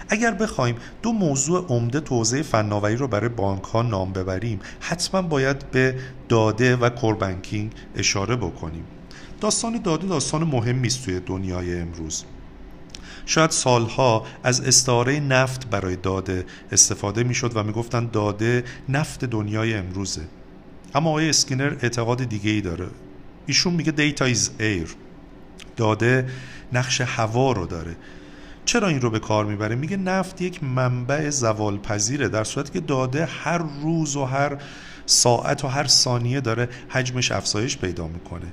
اگر 0.09 0.31
بخوایم 0.31 0.75
دو 1.01 1.11
موضوع 1.11 1.65
عمده 1.67 1.99
توضیح 1.99 2.41
فناوری 2.41 2.95
رو 2.95 3.07
برای 3.07 3.29
بانک 3.29 3.63
ها 3.63 3.81
نام 3.81 4.13
ببریم 4.13 4.59
حتما 4.79 5.21
باید 5.21 5.71
به 5.71 5.95
داده 6.29 6.75
و 6.75 6.89
کوربنکینگ 6.89 7.71
اشاره 7.95 8.35
بکنیم. 8.35 8.83
داستان 9.41 9.81
داده 9.81 10.07
داستان 10.07 10.43
مهمی 10.43 10.87
است 10.87 11.05
توی 11.05 11.19
دنیای 11.19 11.79
امروز. 11.79 12.25
شاید 13.25 13.49
سالها 13.49 14.25
از 14.43 14.61
استعاره 14.61 15.19
نفت 15.19 15.69
برای 15.69 15.95
داده 15.95 16.45
استفاده 16.71 17.23
می‌شد 17.23 17.51
و 17.57 17.63
می‌گفتن 17.63 18.09
داده 18.13 18.63
نفت 18.89 19.25
دنیای 19.25 19.73
امروزه. 19.73 20.21
اما 20.95 21.09
آقای 21.09 21.29
اسکینر 21.29 21.75
اعتقاد 21.81 22.23
دیگه 22.23 22.51
ای 22.51 22.61
داره. 22.61 22.87
ایشون 23.45 23.73
میگه 23.73 23.91
data 23.91 24.25
is 24.25 24.51
air 24.59 24.95
داده 25.77 26.29
نقش 26.73 27.01
هوا 27.01 27.51
رو 27.51 27.65
داره. 27.65 27.95
چرا 28.65 28.87
این 28.87 29.01
رو 29.01 29.09
به 29.09 29.19
کار 29.19 29.45
می‌بره؟ 29.45 29.75
میگه 29.75 29.97
نفت 29.97 30.41
یک 30.41 30.63
منبع 30.63 31.29
زوال 31.29 31.77
پذیره 31.77 32.29
در 32.29 32.43
صورتی 32.43 32.71
که 32.73 32.79
داده 32.79 33.25
هر 33.25 33.57
روز 33.81 34.15
و 34.15 34.25
هر 34.25 34.57
ساعت 35.05 35.65
و 35.65 35.67
هر 35.67 35.87
ثانیه 35.87 36.41
داره 36.41 36.69
حجمش 36.89 37.31
افزایش 37.31 37.77
پیدا 37.77 38.07
می‌کنه. 38.07 38.47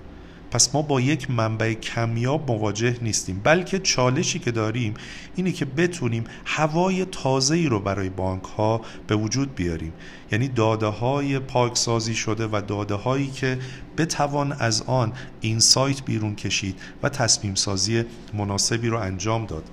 پس 0.50 0.74
ما 0.74 0.82
با 0.82 1.00
یک 1.00 1.30
منبع 1.30 1.74
کمیاب 1.74 2.50
مواجه 2.50 2.96
نیستیم 3.02 3.40
بلکه 3.44 3.78
چالشی 3.78 4.38
که 4.38 4.50
داریم 4.50 4.94
اینه 5.36 5.52
که 5.52 5.64
بتونیم 5.64 6.24
هوای 6.44 7.04
تازه 7.04 7.54
ای 7.54 7.66
رو 7.66 7.80
برای 7.80 8.08
بانک 8.08 8.44
ها 8.44 8.80
به 9.06 9.16
وجود 9.16 9.54
بیاریم. 9.54 9.92
یعنی 10.32 10.48
داده 10.48 10.86
های 10.86 11.38
پاکسازی 11.38 12.14
شده 12.14 12.46
و 12.46 12.62
داده 12.66 12.94
هایی 12.94 13.30
که 13.30 13.58
بتوان 13.98 14.52
از 14.52 14.82
آن 14.82 15.12
اینسایت 15.40 16.04
بیرون 16.04 16.34
کشید 16.34 16.80
و 17.02 17.08
تصمیم 17.08 17.54
سازی 17.54 18.04
مناسبی 18.34 18.88
رو 18.88 18.98
انجام 18.98 19.46
داد. 19.46 19.64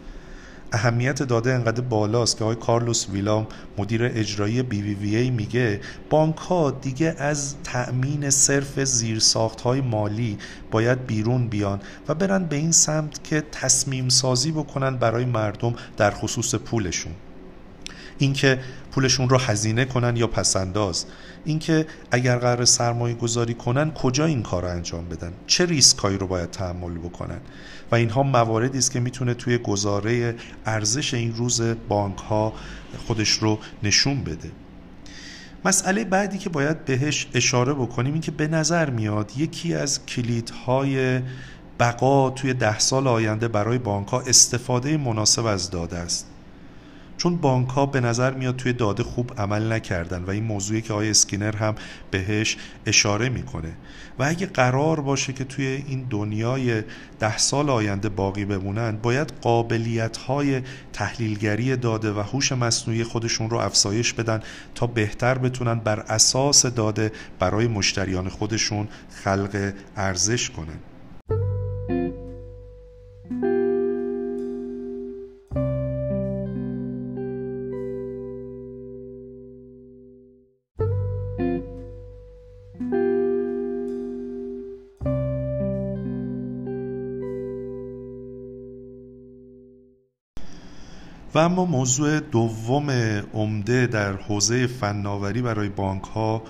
اهمیت 0.72 1.24
داده 1.24 1.54
انقدر 1.54 1.82
بالاست 1.82 2.38
که 2.38 2.44
آقای 2.44 2.56
کارلوس 2.56 3.10
ویلام 3.10 3.48
مدیر 3.78 4.06
اجرایی 4.06 4.64
بی 4.64 4.82
وی 4.82 4.94
وی 4.94 5.16
ای 5.16 5.30
میگه 5.30 5.82
بانک 6.10 6.38
ها 6.38 6.72
دیگه 6.72 7.16
از 7.18 7.56
تأمین 7.64 8.30
صرف 8.30 8.80
زیرساخت 8.80 9.62
های 9.62 9.82
مالی 9.82 10.38
باید 10.72 11.06
بیرون 11.06 11.48
بیان 11.48 11.82
و 12.08 12.14
برن 12.14 12.46
به 12.46 12.56
این 12.56 12.72
سمت 12.72 13.24
که 13.24 13.44
تصمیم 13.52 14.10
سازی 14.10 14.52
بکنن 14.52 14.98
برای 14.98 15.26
مردم 15.26 15.76
در 15.98 16.12
خصوص 16.12 16.56
پولشون. 16.56 17.14
اینکه 18.18 18.60
پولشون 18.92 19.30
رو 19.30 19.38
هزینه 19.38 19.86
کنن 19.86 20.18
یا 20.18 20.28
پسنداز 20.28 21.06
اینکه 21.46 21.86
اگر 22.12 22.38
قرار 22.38 22.66
سرمایه 22.66 23.16
گذاری 23.16 23.54
کنن 23.54 23.92
کجا 23.92 24.26
این 24.26 24.44
کار 24.44 24.64
رو 24.64 24.70
انجام 24.70 25.10
بدن؟ 25.10 25.32
چه 25.48 25.66
ریسک 25.66 25.98
هایی 25.98 26.18
رو 26.18 26.28
باید 26.28 26.52
تحمل 26.52 26.98
بکنن؟ 26.98 27.40
و 27.92 27.96
اینها 27.96 28.24
مواردی 28.24 28.78
است 28.78 28.92
که 28.92 29.00
می‌تونه 29.00 29.34
توی 29.34 29.58
گزاره 29.58 30.36
ارزش 30.66 31.14
این 31.14 31.36
روز 31.36 31.62
بانک 31.90 32.18
ها 32.18 32.54
خودش 33.08 33.30
رو 33.30 33.60
نشون 33.84 34.24
بده. 34.24 34.52
مسئله 35.66 36.04
بعدی 36.04 36.38
که 36.38 36.50
باید 36.50 36.86
بهش 36.86 37.28
اشاره 37.34 37.74
بکنیم 37.74 38.14
این 38.14 38.22
که 38.22 38.32
به 38.32 38.48
نظر 38.48 38.90
میاد 38.90 39.32
یکی 39.38 39.74
از 39.74 40.06
کلیدهای 40.06 41.22
بقا 41.80 42.30
توی 42.30 42.54
ده 42.54 42.80
سال 42.80 43.08
آینده 43.08 43.48
برای 43.48 43.78
بانک 43.78 44.08
ها 44.08 44.22
استفاده 44.22 44.98
مناسب 44.98 45.46
از 45.46 45.70
داده 45.70 45.98
است. 45.98 46.35
چون 47.26 47.38
بانک 47.38 47.70
ها 47.70 47.86
به 47.86 48.00
نظر 48.00 48.34
میاد 48.34 48.56
توی 48.56 48.74
داده 48.74 49.04
خوب 49.04 49.32
عمل 49.38 49.72
نکردن 49.72 50.24
و 50.24 50.30
این 50.30 50.44
موضوعی 50.44 50.82
که 50.82 50.94
آقای 50.94 51.10
اسکینر 51.10 51.56
هم 51.56 51.76
بهش 52.12 52.58
اشاره 52.86 53.30
می‌کنه. 53.30 53.74
و 54.20 54.24
اگه 54.24 54.46
قرار 54.46 55.02
باشه 55.02 55.34
که 55.34 55.44
توی 55.44 55.66
این 55.66 56.08
دنیای 56.10 56.84
ده 57.20 57.38
سال 57.38 57.70
آینده 57.70 58.10
باقی 58.10 58.46
بمونن 58.46 58.98
باید 58.98 59.34
قابلیت 59.42 60.18
های 60.18 60.62
تحلیلگری 60.94 61.76
داده 61.76 62.12
و 62.12 62.20
هوش 62.20 62.52
مصنوعی 62.52 63.04
خودشون 63.04 63.50
رو 63.50 63.58
افزایش 63.58 64.14
بدن 64.14 64.40
تا 64.76 64.88
بهتر 64.88 65.38
بتونن 65.38 65.76
بر 65.76 66.00
اساس 66.00 66.66
داده 66.66 67.12
برای 67.40 67.68
مشتریان 67.68 68.30
خودشون 68.30 68.88
خلق 69.24 69.74
ارزش 69.98 70.50
کنن. 70.50 70.80
و 91.36 91.38
اما 91.38 91.66
موضوع 91.66 92.20
دوم 92.20 92.90
عمده 93.34 93.88
در 93.88 94.14
حوزه 94.14 94.68
فناوری 94.68 95.42
برای 95.42 95.70
بانک 95.70 96.04
ها 96.04 96.44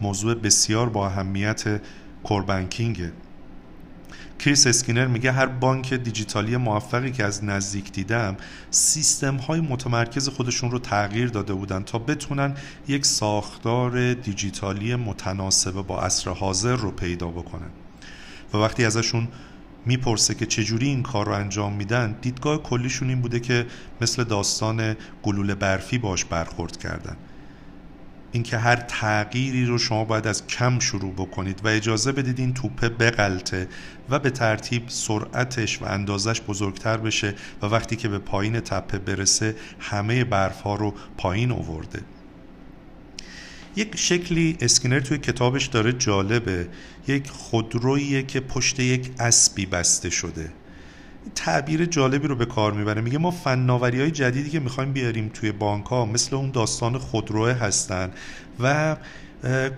موضوع 0.00 0.34
بسیار 0.34 0.88
با 0.88 1.06
اهمیت 1.06 1.80
کوربنکینگه 2.24 3.12
کریس 4.38 4.66
اسکینر 4.66 5.06
میگه 5.06 5.32
هر 5.32 5.46
بانک 5.46 5.94
دیجیتالی 5.94 6.56
موفقی 6.56 7.12
که 7.12 7.24
از 7.24 7.44
نزدیک 7.44 7.92
دیدم 7.92 8.36
سیستم 8.70 9.36
های 9.36 9.60
متمرکز 9.60 10.28
خودشون 10.28 10.70
رو 10.70 10.78
تغییر 10.78 11.28
داده 11.28 11.54
بودن 11.54 11.82
تا 11.82 11.98
بتونن 11.98 12.54
یک 12.88 13.06
ساختار 13.06 14.14
دیجیتالی 14.14 14.94
متناسب 14.94 15.72
با 15.72 16.00
عصر 16.00 16.30
حاضر 16.30 16.76
رو 16.76 16.90
پیدا 16.90 17.28
بکنن. 17.28 17.70
و 18.54 18.56
وقتی 18.56 18.84
ازشون 18.84 19.28
می‌پرسه 19.86 20.34
که 20.34 20.46
چجوری 20.46 20.86
این 20.86 21.02
کار 21.02 21.26
رو 21.26 21.32
انجام 21.32 21.72
میدن 21.72 22.18
دیدگاه 22.22 22.62
کلیشون 22.62 23.08
این 23.08 23.20
بوده 23.20 23.40
که 23.40 23.66
مثل 24.00 24.24
داستان 24.24 24.96
گلوله 25.22 25.54
برفی 25.54 25.98
باش 25.98 26.24
برخورد 26.24 26.76
کردن. 26.76 27.16
اینکه 28.32 28.58
هر 28.58 28.76
تغییری 28.76 29.66
رو 29.66 29.78
شما 29.78 30.04
باید 30.04 30.26
از 30.26 30.46
کم 30.46 30.78
شروع 30.78 31.12
بکنید 31.12 31.60
و 31.64 31.68
اجازه 31.68 32.12
بدید 32.12 32.38
این 32.38 32.54
توپه 32.54 32.88
بغلطه 32.88 33.68
و 34.10 34.18
به 34.18 34.30
ترتیب 34.30 34.82
سرعتش 34.88 35.82
و 35.82 35.84
اندازش 35.84 36.40
بزرگتر 36.40 36.96
بشه 36.96 37.34
و 37.62 37.66
وقتی 37.66 37.96
که 37.96 38.08
به 38.08 38.18
پایین 38.18 38.60
تپه 38.60 38.98
برسه 38.98 39.56
همه 39.80 40.24
برف 40.24 40.60
ها 40.60 40.74
رو 40.74 40.94
پایین 41.16 41.52
اوورده. 41.52 42.00
یک 43.76 43.96
شکلی 43.96 44.56
اسکینر 44.60 45.00
توی 45.00 45.18
کتابش 45.18 45.66
داره 45.66 45.92
جالبه. 45.92 46.68
یک 47.08 47.30
خودرویی 47.30 48.22
که 48.22 48.40
پشت 48.40 48.80
یک 48.80 49.10
اسبی 49.18 49.66
بسته 49.66 50.10
شده. 50.10 50.52
تعبیر 51.34 51.84
جالبی 51.84 52.28
رو 52.28 52.36
به 52.36 52.44
کار 52.44 52.72
می‌بره. 52.72 53.00
میگه 53.00 53.18
ما 53.18 53.30
فناوری 53.30 54.00
های 54.00 54.10
جدیدی 54.10 54.50
که 54.50 54.60
می‌خوایم 54.60 54.92
بیاریم 54.92 55.30
توی 55.34 55.52
بانک 55.52 55.86
ها 55.86 56.06
مثل 56.06 56.36
اون 56.36 56.50
داستان 56.50 56.98
خودروه 56.98 57.52
هستن 57.52 58.10
و 58.60 58.96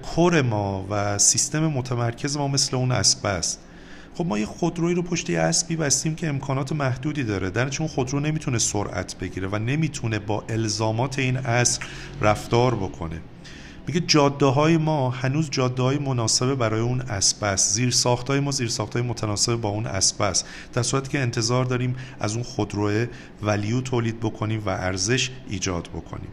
کور 0.03 0.43
ما 0.43 0.87
و 0.91 1.19
سیستم 1.19 1.67
متمرکز 1.67 2.37
ما 2.37 2.49
مثل 2.49 2.77
اون 2.77 2.93
اسب 2.93 3.27
است. 3.27 3.59
خب 4.15 4.27
ما 4.27 4.39
یه 4.39 4.47
خودرویی 4.47 4.95
رو 4.95 5.03
پشت 5.03 5.31
یه 5.31 5.41
اسبی 5.41 5.77
بستیم 5.77 6.15
که 6.15 6.29
امکانات 6.29 6.73
محدودی 6.73 7.25
داره. 7.25 7.51
در 7.51 7.69
چون 7.69 7.87
خودرو 7.87 8.21
نمی‌تونه 8.21 8.59
سرعت 8.59 9.19
بگیره 9.19 9.49
و 9.49 9.59
نمی‌تونه 9.59 10.19
با 10.19 10.45
الزامات 10.49 11.19
این 11.19 11.37
اصر 11.37 11.83
رفتار 12.21 12.75
بکنه. 12.75 13.21
میگه 13.87 14.01
جاده 14.01 14.47
های 14.47 14.77
ما 14.77 15.11
هنوز 15.11 15.51
جاده 15.51 15.83
های 15.83 15.99
مناسب 15.99 16.55
برای 16.55 16.81
اون 16.81 17.01
اسب 17.01 17.57
زیر 17.57 17.91
ساخت 17.91 18.29
های 18.29 18.41
ما 18.41 18.51
زیر 18.51 18.69
ساخت 18.69 18.93
های 18.93 19.03
متناسب 19.03 19.57
با 19.57 19.69
اون 19.69 19.87
اسب 19.87 20.23
است. 20.23 20.47
در 20.73 20.83
صورتی 20.83 21.11
که 21.11 21.19
انتظار 21.19 21.65
داریم 21.65 21.97
از 22.21 22.35
اون 22.35 22.43
خودروه 22.43 23.07
ولیو 23.43 23.81
تولید 23.81 24.21
بکنیم 24.21 24.63
و 24.67 24.69
ارزش 24.69 25.31
ایجاد 25.49 25.89
بکنیم. 25.89 26.31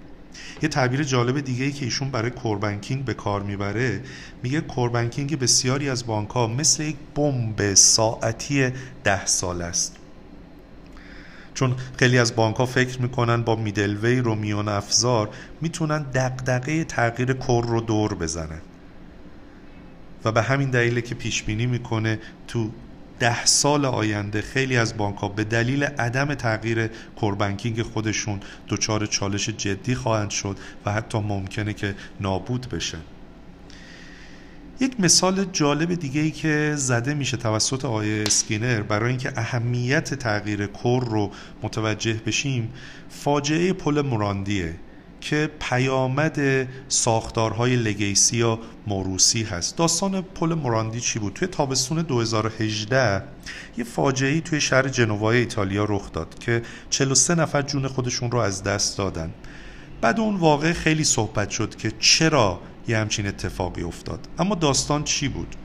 یه 0.62 0.70
تعبیر 0.70 1.04
جالب 1.04 1.40
دیگه 1.40 1.66
ای 1.66 1.72
که 1.72 1.86
ایشون 1.86 2.12
برای 2.12 2.32
کوربنکینگ 2.32 3.06
به 3.06 3.14
کار 3.14 3.44
می‌بره 3.44 4.02
میگه 4.44 4.62
کوربنکینگ 4.62 5.40
بسیاری 5.40 5.90
از 5.90 6.06
بانک 6.06 6.30
ها 6.30 6.48
مثل 6.48 6.84
یک 6.84 6.96
بمب 7.16 7.74
ساعتی 7.74 8.72
ده 9.04 9.26
سال 9.26 9.62
است. 9.62 9.99
چون 11.60 11.76
خیلی 11.98 12.18
از 12.18 12.36
بانک 12.36 12.56
ها 12.56 12.66
فکر 12.66 13.02
می‌کنن 13.02 13.44
با 13.44 13.56
میدلوی 13.56 14.20
رو 14.20 14.36
میان 14.36 14.68
افزار 14.68 15.30
می‌تونن 15.62 16.04
دقدقه 16.04 16.84
تغییر 16.84 17.34
کور 17.34 17.66
رو 17.66 17.82
دور 17.82 18.16
بزنن. 18.16 18.62
و 20.26 20.32
به 20.32 20.42
همین 20.42 20.70
دلیل 20.70 21.00
که 21.00 21.16
پیش 21.16 21.44
بینی 21.44 21.66
می‌کنه 21.66 22.20
تو 22.48 22.72
ده 23.20 23.46
سال 23.46 23.86
آینده 23.86 24.42
خیلی 24.42 24.78
از 24.78 24.98
بانک 24.98 25.18
ها 25.18 25.28
به 25.28 25.44
دلیل 25.44 25.84
عدم 25.84 26.34
تغییر 26.34 26.88
core 27.16 27.40
banking 27.40 27.82
خودشون 27.82 28.40
دچار 28.70 29.06
چالش 29.06 29.50
جدی 29.50 29.96
خواهند 29.96 30.30
شد 30.30 30.58
و 30.86 30.92
حتی 30.92 31.18
ممکنه 31.18 31.74
که 31.74 31.96
نابود 32.20 32.70
بشه 32.70 32.98
یک 34.82 35.00
مثال 35.00 35.46
جالب 35.46 35.94
دیگه 35.94 36.22
ای 36.22 36.32
که 36.32 36.74
زده 36.76 37.14
میشه 37.14 37.38
توسط 37.38 37.86
آقای 37.86 38.24
اسکینر 38.24 38.82
برای 38.82 39.10
اینکه 39.10 39.34
اهمیت 39.36 40.14
تغییر 40.14 40.66
core 40.66 41.06
رو 41.06 41.32
متوجه 41.64 42.14
بشیم 42.14 42.74
فاجعه 43.10 43.74
پل 43.74 44.02
موراندیه 44.02 44.76
که 45.22 45.50
پیامد 45.60 46.68
ساختارهای 46.88 47.76
legacy 47.76 48.38
یا 48.38 48.60
موروسی 48.88 49.44
هست 49.44 49.78
داستان 49.78 50.22
پل 50.22 50.54
موراندی 50.54 51.00
چی 51.00 51.20
بود؟ 51.20 51.34
توی 51.34 51.48
تابستون 51.48 52.02
2018 52.02 53.24
یه 53.78 53.84
فاجعه 53.84 54.42
توی 54.42 54.62
شهر 54.62 54.88
جنوای 54.88 55.38
ایتالیا 55.38 55.86
رخ 55.90 56.12
داد 56.12 56.40
که 56.40 56.62
43 56.90 57.36
نفر 57.36 57.62
جون 57.62 57.88
خودشون 57.88 58.32
رو 58.32 58.40
از 58.40 58.64
دست 58.64 58.98
دادن 58.98 59.34
بعد 60.02 60.20
اون 60.20 60.36
واقع 60.36 60.74
خیلی 60.74 61.04
صحبت 61.04 61.50
شد 61.50 61.76
که 61.76 61.92
چرا 62.00 62.60
یه 62.90 62.98
همچین 62.98 63.28
اتفاقی 63.28 63.84
افتاد. 63.84 64.28
اما 64.40 64.56
داستان 64.56 65.04
چی 65.04 65.28
بود؟ 65.28 65.56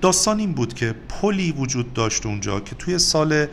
داستان 0.00 0.38
این 0.38 0.52
بود 0.52 0.74
که 0.74 0.94
پلی 1.08 1.52
وجود 1.52 1.92
داشت 1.92 2.26
اونجا 2.26 2.60
که 2.60 2.74
توی 2.74 2.98
سال 2.98 3.46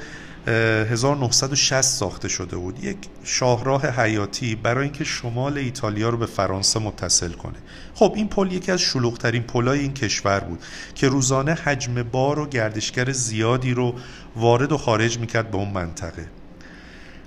1960 0.47 1.81
ساخته 1.81 2.27
شده 2.27 2.57
بود. 2.57 2.83
یک 2.83 2.97
شاهراه 3.23 3.87
حیاتی 3.87 4.55
برای 4.55 4.83
اینکه 4.83 5.03
شمال 5.03 5.57
ایتالیا 5.57 6.09
رو 6.09 6.17
به 6.17 6.25
فرانسه 6.25 6.79
متصل 6.79 7.31
کنه. 7.31 7.57
خب 7.93 8.13
این 8.15 8.27
پل 8.27 8.51
یکی 8.51 8.71
از 8.71 8.81
شلوغترین 8.81 9.43
پلای 9.43 9.79
این 9.79 9.93
کشور 9.93 10.39
بود 10.39 10.63
که 10.95 11.09
روزانه 11.09 11.53
حجم 11.53 12.03
بار 12.03 12.39
و 12.39 12.47
گردشگر 12.47 13.11
زیادی 13.11 13.73
رو 13.73 13.95
وارد 14.35 14.71
و 14.71 14.77
خارج 14.77 15.19
می‌کرد 15.19 15.51
به 15.51 15.57
اون 15.57 15.69
منطقه. 15.69 16.27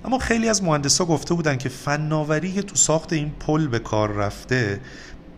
اما 0.05 0.17
خیلی 0.17 0.49
از 0.49 0.63
مهندسا 0.63 1.05
گفته 1.05 1.33
بودن 1.33 1.57
که 1.57 1.69
فناوری 1.69 2.51
که 2.51 2.61
تو 2.61 2.75
ساخت 2.75 3.13
این 3.13 3.31
پل 3.39 3.67
به 3.67 3.79
کار 3.79 4.11
رفته 4.11 4.79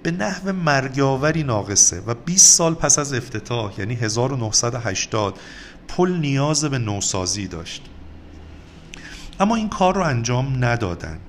به 0.05 0.11
نحو 0.11 0.51
مرگاوری 0.51 1.43
ناقصه 1.43 1.99
و 1.99 2.13
20 2.13 2.55
سال 2.55 2.73
پس 2.73 2.99
از 2.99 3.13
افتتاح 3.13 3.79
یعنی 3.79 3.93
1980 3.93 5.39
پل 5.87 6.17
نیاز 6.17 6.65
به 6.65 6.77
نوسازی 6.77 7.47
داشت. 7.47 7.81
اما 9.39 9.55
این 9.55 9.69
کار 9.69 9.95
رو 9.95 10.01
انجام 10.01 10.65
ندادن. 10.65 11.19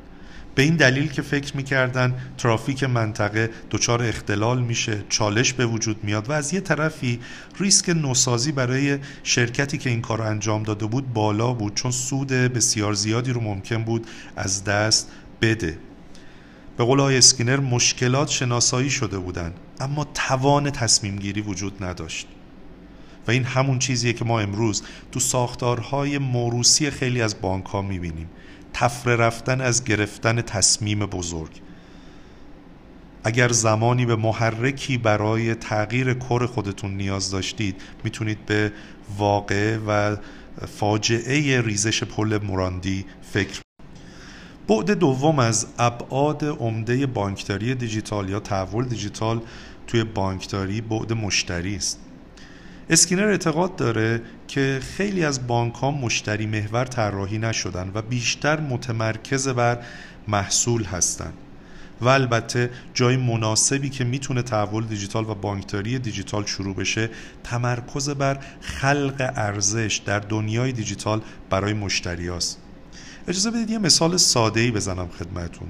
به 0.54 0.62
این 0.62 0.76
دلیل 0.76 1.08
که 1.08 1.22
فکر 1.22 1.56
می‌کردن 1.56 2.14
ترافیک 2.38 2.84
منطقه 2.84 3.50
دچار 3.70 4.02
اختلال 4.02 4.62
میشه 4.62 5.04
چالش 5.08 5.52
به 5.52 5.66
وجود 5.66 6.04
میاد 6.04 6.30
و 6.30 6.32
از 6.32 6.54
یه 6.54 6.60
طرفی 6.60 7.20
ریسک 7.60 7.88
نوسازی 7.88 8.52
برای 8.52 8.98
شرکتی 9.22 9.78
که 9.78 9.90
این 9.90 10.00
کار 10.00 10.18
رو 10.18 10.24
انجام 10.24 10.62
داده 10.62 10.86
بود 10.86 11.12
بالا 11.12 11.52
بود 11.52 11.74
چون 11.74 11.90
سود 11.90 12.28
بسیار 12.28 12.92
زیادی 12.92 13.32
رو 13.32 13.40
ممکن 13.40 13.84
بود 13.84 14.06
از 14.36 14.64
دست 14.64 15.10
بده. 15.42 15.78
به 16.76 16.84
قول 16.84 17.00
آقای 17.00 17.18
اسکینر 17.18 17.60
مشکلات 17.60 18.28
شناسایی 18.28 18.90
شده 18.90 19.18
بودند 19.18 19.54
اما 19.80 20.04
توان 20.14 20.70
تصمیم 20.70 21.16
گیری 21.16 21.40
وجود 21.40 21.84
نداشت. 21.84 22.26
و 23.26 23.30
این 23.30 23.44
همون 23.44 23.78
چیزیه 23.78 24.12
که 24.12 24.24
ما 24.24 24.40
امروز 24.40 24.82
تو 25.12 25.20
ساختارهای 25.20 26.18
موروسی 26.18 26.90
خیلی 26.90 27.22
از 27.22 27.40
بانک 27.40 27.64
ها 27.64 27.82
می‌بینیم. 27.82 28.28
تفره 28.72 29.16
رفتن 29.16 29.60
از 29.60 29.84
گرفتن 29.84 30.42
تصمیم 30.42 30.98
بزرگ. 30.98 31.60
اگر 33.24 33.48
زمانی 33.48 34.06
به 34.06 34.16
محرکی 34.16 34.98
برای 34.98 35.54
تغییر 35.54 36.14
کور 36.14 36.46
خودتون 36.46 36.96
نیاز 36.96 37.30
داشتید 37.30 37.82
می‌تونید 38.04 38.46
به 38.46 38.72
واقع 39.18 39.78
و 39.86 40.16
فاجعه 40.66 41.60
ریزش 41.60 42.04
پل 42.04 42.38
موراندی 42.42 43.04
فکر 43.32 43.65
بعد 44.68 44.90
دوم 44.90 45.38
از 45.38 45.66
ابعاد 45.78 46.44
عمده 46.44 47.06
بانکداری 47.06 47.74
دیجیتال 47.74 48.28
یا 48.28 48.40
تحول 48.40 48.84
دیجیتال 48.84 49.40
توی 49.86 50.04
بانکداری 50.04 50.80
بعد 50.80 51.12
مشتری 51.12 51.76
است 51.76 52.00
اسکینر 52.90 53.22
اعتقاد 53.22 53.76
داره 53.76 54.22
که 54.48 54.80
خیلی 54.96 55.24
از 55.24 55.46
بانک 55.46 55.74
ها 55.74 55.90
مشتری 55.90 56.46
محور 56.46 56.84
طراحی 56.84 57.38
نشدن 57.38 57.90
و 57.94 58.02
بیشتر 58.02 58.60
متمرکز 58.60 59.48
بر 59.48 59.78
محصول 60.28 60.84
هستند 60.84 61.34
و 62.00 62.08
البته 62.08 62.70
جای 62.94 63.16
مناسبی 63.16 63.90
که 63.90 64.04
می‌تونه 64.04 64.42
تحول 64.42 64.84
دیجیتال 64.86 65.30
و 65.30 65.34
بانکداری 65.34 65.98
دیجیتال 65.98 66.46
شروع 66.46 66.74
بشه 66.74 67.10
تمرکز 67.44 68.10
بر 68.10 68.38
خلق 68.60 69.32
ارزش 69.36 70.00
در 70.06 70.18
دنیای 70.18 70.72
دیجیتال 70.72 71.20
برای 71.50 71.72
مشتری 71.72 72.28
هست. 72.28 72.65
اجازه 73.28 73.50
بدید 73.50 73.70
یه 73.70 73.78
مثال 73.78 74.16
ساده 74.16 74.60
ای 74.60 74.70
بزنم 74.70 75.08
خدمتون 75.08 75.68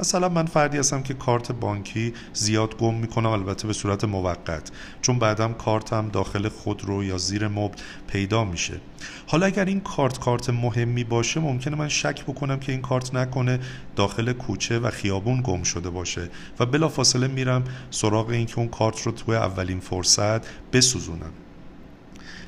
مثلا 0.00 0.28
من 0.28 0.46
فردی 0.46 0.78
هستم 0.78 1.02
که 1.02 1.14
کارت 1.14 1.52
بانکی 1.52 2.14
زیاد 2.32 2.76
گم 2.76 2.94
می‌کنم 2.94 3.30
البته 3.30 3.66
به 3.66 3.72
صورت 3.72 4.04
موقت 4.04 4.70
چون 5.02 5.18
بعدم 5.18 5.52
کارتم 5.52 6.08
داخل 6.08 6.48
خودرو 6.48 7.04
یا 7.04 7.18
زیر 7.18 7.48
مبل 7.48 7.76
پیدا 8.06 8.44
میشه. 8.44 8.80
حالا 9.26 9.46
اگر 9.46 9.64
این 9.64 9.80
کارت 9.80 10.18
کارت 10.18 10.50
مهمی 10.50 11.04
باشه 11.04 11.40
ممکنه 11.40 11.76
من 11.76 11.88
شک 11.88 12.22
بکنم 12.22 12.60
که 12.60 12.72
این 12.72 12.80
کارت 12.80 13.14
نکنه 13.14 13.60
داخل 13.96 14.32
کوچه 14.32 14.78
و 14.78 14.90
خیابون 14.90 15.42
گم 15.42 15.62
شده 15.62 15.90
باشه 15.90 16.28
و 16.60 16.66
بلافاصله 16.66 17.26
میرم 17.26 17.64
سراغ 17.90 18.28
این 18.28 18.46
که 18.46 18.58
اون 18.58 18.68
کارت 18.68 19.02
رو 19.02 19.12
توی 19.12 19.36
اولین 19.36 19.80
فرصت 19.80 20.46
بسوزونم. 20.72 21.32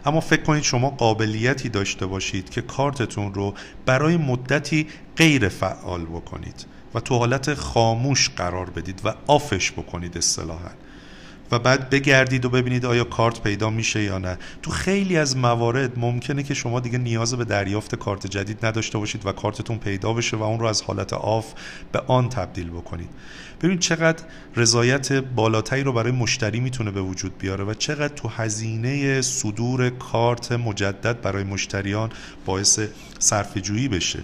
اما 0.07 0.21
فکر 0.21 0.43
کنید 0.43 0.63
شما 0.63 0.91
قابلیتی 0.91 1.69
داشته 1.69 2.07
باشید 2.07 2.51
که 2.51 2.63
کارتتون 2.63 3.35
رو 3.35 3.55
برای 3.87 4.17
مدتی 4.17 4.87
غیر 5.17 5.49
فعال 5.49 6.05
بکنید 6.05 6.67
و 6.95 7.01
تو 7.01 7.19
حالت 7.19 7.55
خاموش 7.55 8.31
قرار 8.31 8.71
بدید 8.71 9.01
و 9.05 9.15
آفش 9.27 9.73
بکنید 9.73 10.19
اصطلاحا. 10.19 10.71
و 11.53 11.59
بعد 11.59 11.91
بگردید 11.91 12.45
و 12.45 12.51
ببینید 12.51 12.87
آیا 12.87 13.05
کارت 13.05 13.43
پیدا 13.43 13.71
میشه 13.71 14.03
یا 14.03 14.19
نه. 14.19 14.39
تو 14.63 14.71
خیلی 14.71 15.17
از 15.17 15.37
موارد 15.37 15.99
ممکنه 15.99 16.43
که 16.43 16.55
شما 16.55 16.81
دیگه 16.81 16.99
نیاز 16.99 17.35
به 17.35 17.45
دریافت 17.45 17.95
کارت 17.95 18.27
جدید 18.27 18.67
نداشته 18.67 18.99
باشید 18.99 19.27
و 19.27 19.33
کارتتون 19.33 19.79
پیدا 19.79 20.13
بشه 20.13 20.37
و 20.37 20.43
اون 20.43 20.61
رو 20.61 20.67
از 20.67 20.83
حالت 20.83 21.13
آف 21.13 21.53
به 21.93 22.03
آن 22.07 22.29
تبدیل 22.29 22.71
بکنید. 22.71 23.09
ببینید 23.59 23.81
چقدر 23.81 24.25
رضایت 24.57 25.13
بالاتری 25.13 25.83
رو 25.83 25.93
برای 25.93 26.13
مشتری 26.13 26.61
می‌تونه 26.61 26.91
به 26.91 27.01
وجود 27.01 27.39
بیاره 27.39 27.65
و 27.65 27.75
چقدر 27.75 28.15
تو 28.15 28.29
هزینه 28.29 29.23
صدور 29.23 29.91
کارت 29.91 30.53
مجدد 30.53 31.21
برای 31.21 31.45
مشتریان 31.45 32.11
باعث 32.47 32.81
صرفه‌جویی 33.19 33.89
بشه. 33.89 34.19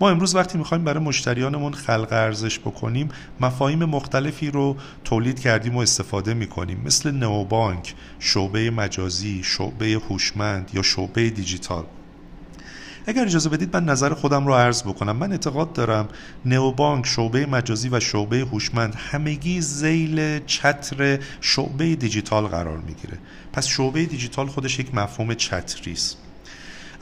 ما 0.00 0.10
امروز 0.10 0.34
وقتی 0.34 0.58
می‌خوایم 0.58 0.84
برای 0.84 1.04
مشتریانمون 1.04 1.72
خلق 1.72 2.08
ارزش 2.10 2.58
بکنیم 2.58 3.08
مفاهیم 3.40 3.84
مختلفی 3.84 4.50
رو 4.50 4.76
تولید 5.04 5.40
کردیم 5.40 5.76
و 5.76 5.78
استفاده 5.78 6.34
می‌کنیم. 6.34 6.82
مثل 6.84 7.10
نوبانک 7.10 7.94
شعبه 8.18 8.70
مجازی 8.70 9.42
شعبه 9.44 10.00
هوشمند 10.08 10.70
یا 10.74 10.82
شعبه 10.82 11.30
دیجیتال. 11.30 11.84
اگر 13.06 13.24
اجازه 13.24 13.48
بدید 13.48 13.76
من 13.76 13.84
نظر 13.84 14.14
خودم 14.14 14.46
رو 14.46 14.54
عرض 14.54 14.82
بکنم. 14.82 15.16
من 15.16 15.32
اعتقاد 15.32 15.72
دارم 15.72 16.08
نوبانک 16.44 17.06
شعبه 17.06 17.46
مجازی 17.46 17.88
و 17.88 18.00
شعبه 18.00 18.36
هوشمند 18.36 18.94
همگی 18.94 19.60
زیل 19.60 20.40
چتر 20.46 21.18
شعبه 21.40 21.96
دیجیتال 21.96 22.46
قرار 22.46 22.78
می‌گیره. 22.78 23.18
پس 23.52 23.66
شعبه 23.66 24.04
دیجیتال 24.04 24.46
خودش 24.46 24.78
یک 24.78 24.94
مفهوم 24.94 25.34
چتری 25.34 25.92
است 25.92 26.23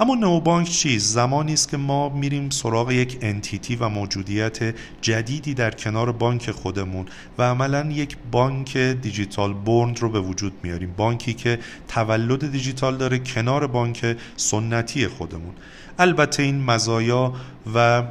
اما 0.00 0.14
نوبانک 0.14 0.68
چیست 0.68 1.14
زمانی 1.14 1.52
است 1.52 1.68
که 1.68 1.76
ما 1.76 2.08
میریم 2.08 2.50
سراغ 2.50 2.90
یک 2.90 3.18
انتیتی 3.22 3.76
و 3.76 3.88
موجودیت 3.88 4.74
جدیدی 5.00 5.54
در 5.54 5.70
کنار 5.70 6.12
بانک 6.12 6.50
خودمون 6.50 7.06
و 7.38 7.42
عملا 7.42 7.90
یک 7.90 8.16
بانک 8.30 8.76
digital 8.76 9.52
born 9.52 9.98
رو 9.98 10.08
به 10.08 10.20
وجود 10.20 10.52
میاریم. 10.62 10.94
بانکی 10.96 11.34
که 11.34 11.58
تولد 11.88 12.52
دیجیتال 12.52 12.96
داره 12.96 13.18
کنار 13.18 13.66
بانک 13.66 14.16
سنتی 14.36 15.06
خودمون. 15.06 15.52
البته 15.98 16.42
این 16.42 16.64
مزایا 16.64 17.32
و 17.74 18.02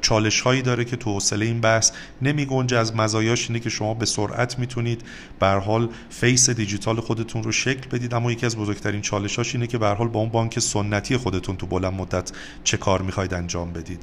چالش 0.00 0.40
هایی 0.40 0.62
داره 0.62 0.84
که 0.84 0.96
تو 0.96 1.12
حوصله 1.12 1.46
این 1.46 1.60
بحث 1.60 1.92
نمی 2.22 2.46
گنجه. 2.46 2.78
از 2.78 2.96
مزایاش 2.96 3.48
اینه 3.48 3.60
که 3.60 3.70
شما 3.70 3.94
به 3.94 4.06
سرعت 4.06 4.58
می‌تونید 4.58 5.02
به 5.40 5.43
هر 5.43 5.46
حال 5.46 5.88
face 6.10 6.50
دیجیتال 6.50 7.00
خودتون 7.00 7.42
رو 7.42 7.52
شکل 7.52 7.88
بدید. 7.88 8.14
اما 8.14 8.32
یکی 8.32 8.46
از 8.46 8.56
بزرگترین 8.56 9.00
چالشاش 9.00 9.54
اینه 9.54 9.66
که 9.66 9.78
به 9.78 9.83
هر 9.83 9.88
حال 9.88 10.08
با 10.08 10.20
اون 10.20 10.28
بانک 10.28 10.58
سنتی 10.58 11.16
خودتون 11.20 11.56
تو 11.56 11.66
بلند 11.66 11.92
مدت 11.92 12.32
چه 12.64 12.76
کار 12.76 13.02
می‌خواید 13.02 13.34
انجام 13.34 13.72
بدید. 13.72 14.02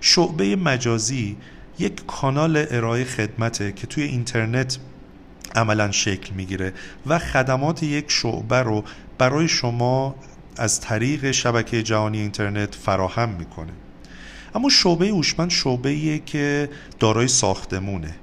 شعبه 0.00 0.56
مجازی 0.56 1.36
یک 1.78 2.06
کانال 2.06 2.66
ارائه 2.70 3.04
خدمته 3.04 3.72
که 3.72 3.86
توی 3.86 4.02
اینترنت 4.02 4.78
عملا 5.54 5.90
شکل 5.90 6.34
می‌گیره 6.34 6.72
و 7.06 7.18
خدمات 7.18 7.82
یک 7.82 8.04
شعبه 8.08 8.56
رو 8.56 8.84
برای 9.18 9.48
شما 9.48 10.14
از 10.56 10.80
طریق 10.80 11.30
شبکه 11.30 11.82
جهانی 11.82 12.18
اینترنت 12.18 12.74
فراهم 12.74 13.28
می‌کنه. 13.28 13.72
اما 14.54 14.68
شعبه 14.68 15.08
هوشمند 15.08 15.50
شعبه 15.50 16.18
که 16.18 16.70
دارای 16.98 17.28
ساختمونه. 17.28 18.14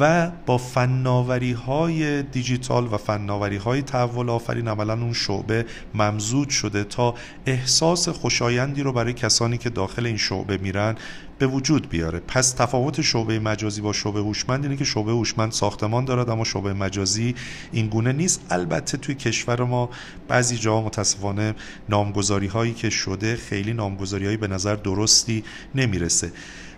و 0.00 0.30
با 0.46 0.58
فناوری 0.58 1.52
های 1.52 2.22
دیجیتال 2.22 2.86
و 2.92 2.96
فناوری 2.96 3.56
های 3.56 3.82
تحول 3.82 4.30
آفرین 4.30 4.68
عملا 4.68 4.92
اون 4.92 5.12
شعبه 5.12 5.66
ممزود 5.94 6.48
شده 6.48 6.84
تا 6.84 7.14
احساس 7.46 8.08
خوشایندی 8.08 8.82
رو 8.82 8.92
برای 8.92 9.12
کسانی 9.12 9.58
که 9.58 9.70
داخل 9.70 10.06
این 10.06 10.16
شعبه 10.16 10.56
میرن 10.56 10.96
به 11.38 11.46
وجود 11.46 11.88
بیاره. 11.88 12.18
پس 12.18 12.52
تفاوت 12.52 13.00
شعبه 13.00 13.38
مجازی 13.38 13.80
با 13.80 13.92
شعبه 13.92 14.20
هوشمند 14.20 14.64
اینه 14.64 14.76
که 14.76 14.84
شعبه 14.84 15.12
هوشمند 15.12 15.52
ساختمان 15.52 16.04
دارد 16.04 16.30
اما 16.30 16.44
شعبه 16.44 16.72
مجازی 16.72 17.34
این 17.72 17.86
گونه 17.86 18.12
نیست. 18.12 18.46
البته 18.50 18.98
توی 18.98 19.14
کشور 19.14 19.64
ما 19.64 19.90
بعضی 20.28 20.56
جاها 20.56 20.82
متاسفانه 20.82 21.54
نامگذاری 21.88 22.46
هایی 22.46 22.74
که 22.74 22.90
شده 22.90 23.36
خیلی 23.36 23.72
نامگذاری 23.72 24.24
هایی 24.24 24.36
به 24.36 24.48
نظر 24.48 24.74
درستی 24.74 25.44
نمی‌رسه. 25.74 26.32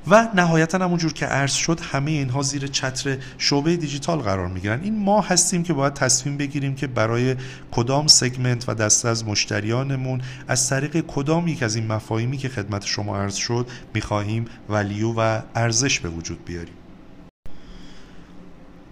و 0.07 0.29
نهایتا 0.35 0.79
همونجور 0.79 1.13
که 1.13 1.27
عرض 1.27 1.53
شد 1.53 1.81
همه 1.81 2.11
اینها 2.11 2.43
زیر 2.43 2.67
چتر 2.67 3.17
شعبه 3.39 3.77
دیجیتال 3.77 4.19
قرار 4.19 4.49
می‌گیرن. 4.49 4.81
این 4.83 4.99
ما 4.99 5.21
هستیم 5.21 5.63
که 5.63 5.73
باید 5.73 5.95
تصمیم 5.95 6.37
بگیریم 6.37 6.75
که 6.75 6.87
برای 6.87 7.37
کدام 7.71 8.07
سگمنت 8.07 8.69
و 8.69 8.75
دسته 8.75 9.09
از 9.09 9.25
مشتریانمون 9.25 10.23
از 10.49 10.69
طریق 10.69 11.01
کدام 11.07 11.49
یک 11.49 11.63
از 11.63 11.77
این 11.77 11.87
مفاهیمی 11.87 12.37
که 12.37 12.49
خدمت 12.49 12.85
شما 12.85 13.17
عرض 13.17 13.35
شد 13.35 13.67
می‌خواهیم 13.95 14.45
ولیو 14.69 15.13
و 15.17 15.41
ارزش 15.55 16.01
به 16.01 16.09
وجود 16.09 16.45
بیاریم. 16.45 16.75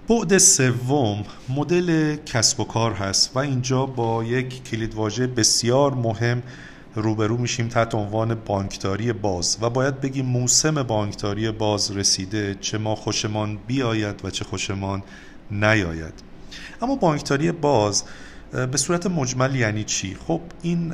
بعد 0.09 0.39
سوم 0.39 1.25
مدل 1.49 2.17
کسب 2.17 2.61
و 2.61 2.65
کار 2.65 2.93
هست 2.93 3.31
و 3.35 3.39
اینجا 3.39 3.87
با 3.87 4.25
یک 4.25 4.65
کلیدواژه 4.65 5.27
بسیار 5.27 5.95
مهم 5.95 6.43
روبرو 6.95 7.37
میشیم 7.37 7.69
تحت 7.69 7.95
عنوان 7.95 8.35
بانکداری 8.35 9.13
باز 9.13 9.59
و 9.61 9.71
باید 9.71 10.01
بگیم 10.01 10.27
موسم 10.27 10.83
بانکداری 10.83 11.51
باز 11.51 11.97
رسیده 11.97 12.57
چه 12.61 12.79
ما 12.79 12.95
خوشمان 12.95 13.59
بیاید 13.67 14.25
و 14.25 14.31
چه 14.31 14.45
خوشمان 14.45 15.03
نیاید 15.51 16.15
اما 16.83 16.97
بانکداری 16.97 17.53
باز 17.53 18.05
به 18.53 18.77
صورت 18.77 19.07
مجمل 19.07 19.55
یعنی 19.55 19.85
چی؟ 19.85 20.17
خب 20.27 20.41
این 20.63 20.93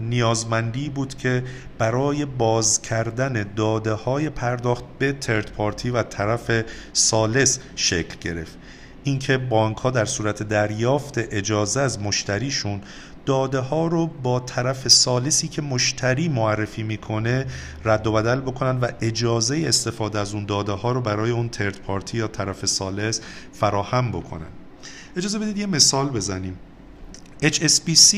نیازمندی 0.00 0.88
بود 0.88 1.14
که 1.14 1.44
برای 1.78 2.24
باز 2.24 2.82
کردن 2.82 3.46
داده 3.56 3.92
های 3.92 4.30
پرداخت 4.30 4.84
به 4.98 5.12
ترد 5.12 5.52
پارتی 5.52 5.90
و 5.90 6.02
طرف 6.02 6.64
سالس 6.92 7.58
شکل 7.76 8.16
گرفت 8.20 8.58
اینکه 9.04 9.38
بانک 9.38 9.76
ها 9.76 9.90
در 9.90 10.04
صورت 10.04 10.42
دریافت 10.42 11.14
اجازه 11.18 11.80
از 11.80 12.00
مشتریشون 12.00 12.80
داده 13.26 13.58
ها 13.58 13.86
رو 13.86 14.06
با 14.06 14.40
طرف 14.40 14.88
سالسی 14.88 15.48
که 15.48 15.62
مشتری 15.62 16.28
معرفی 16.28 16.82
می‌کنه 16.82 17.46
رد 17.84 18.06
و 18.06 18.12
بدل 18.12 18.40
بکنن 18.40 18.80
و 18.80 18.88
اجازه 19.00 19.64
استفاده 19.66 20.18
از 20.18 20.34
اون 20.34 20.46
داده 20.46 20.72
ها 20.72 20.92
رو 20.92 21.00
برای 21.00 21.30
اون 21.30 21.48
ترد 21.48 21.80
پارتی 21.80 22.18
یا 22.18 22.28
طرف 22.28 22.66
سالس 22.66 23.20
فراهم 23.52 24.12
بکنن. 24.12 24.46
اجازه 25.16 25.38
بدید 25.38 25.58
یه 25.58 25.66
مثال 25.66 26.08
بزنیم. 26.08 26.58
HSBC 27.42 28.14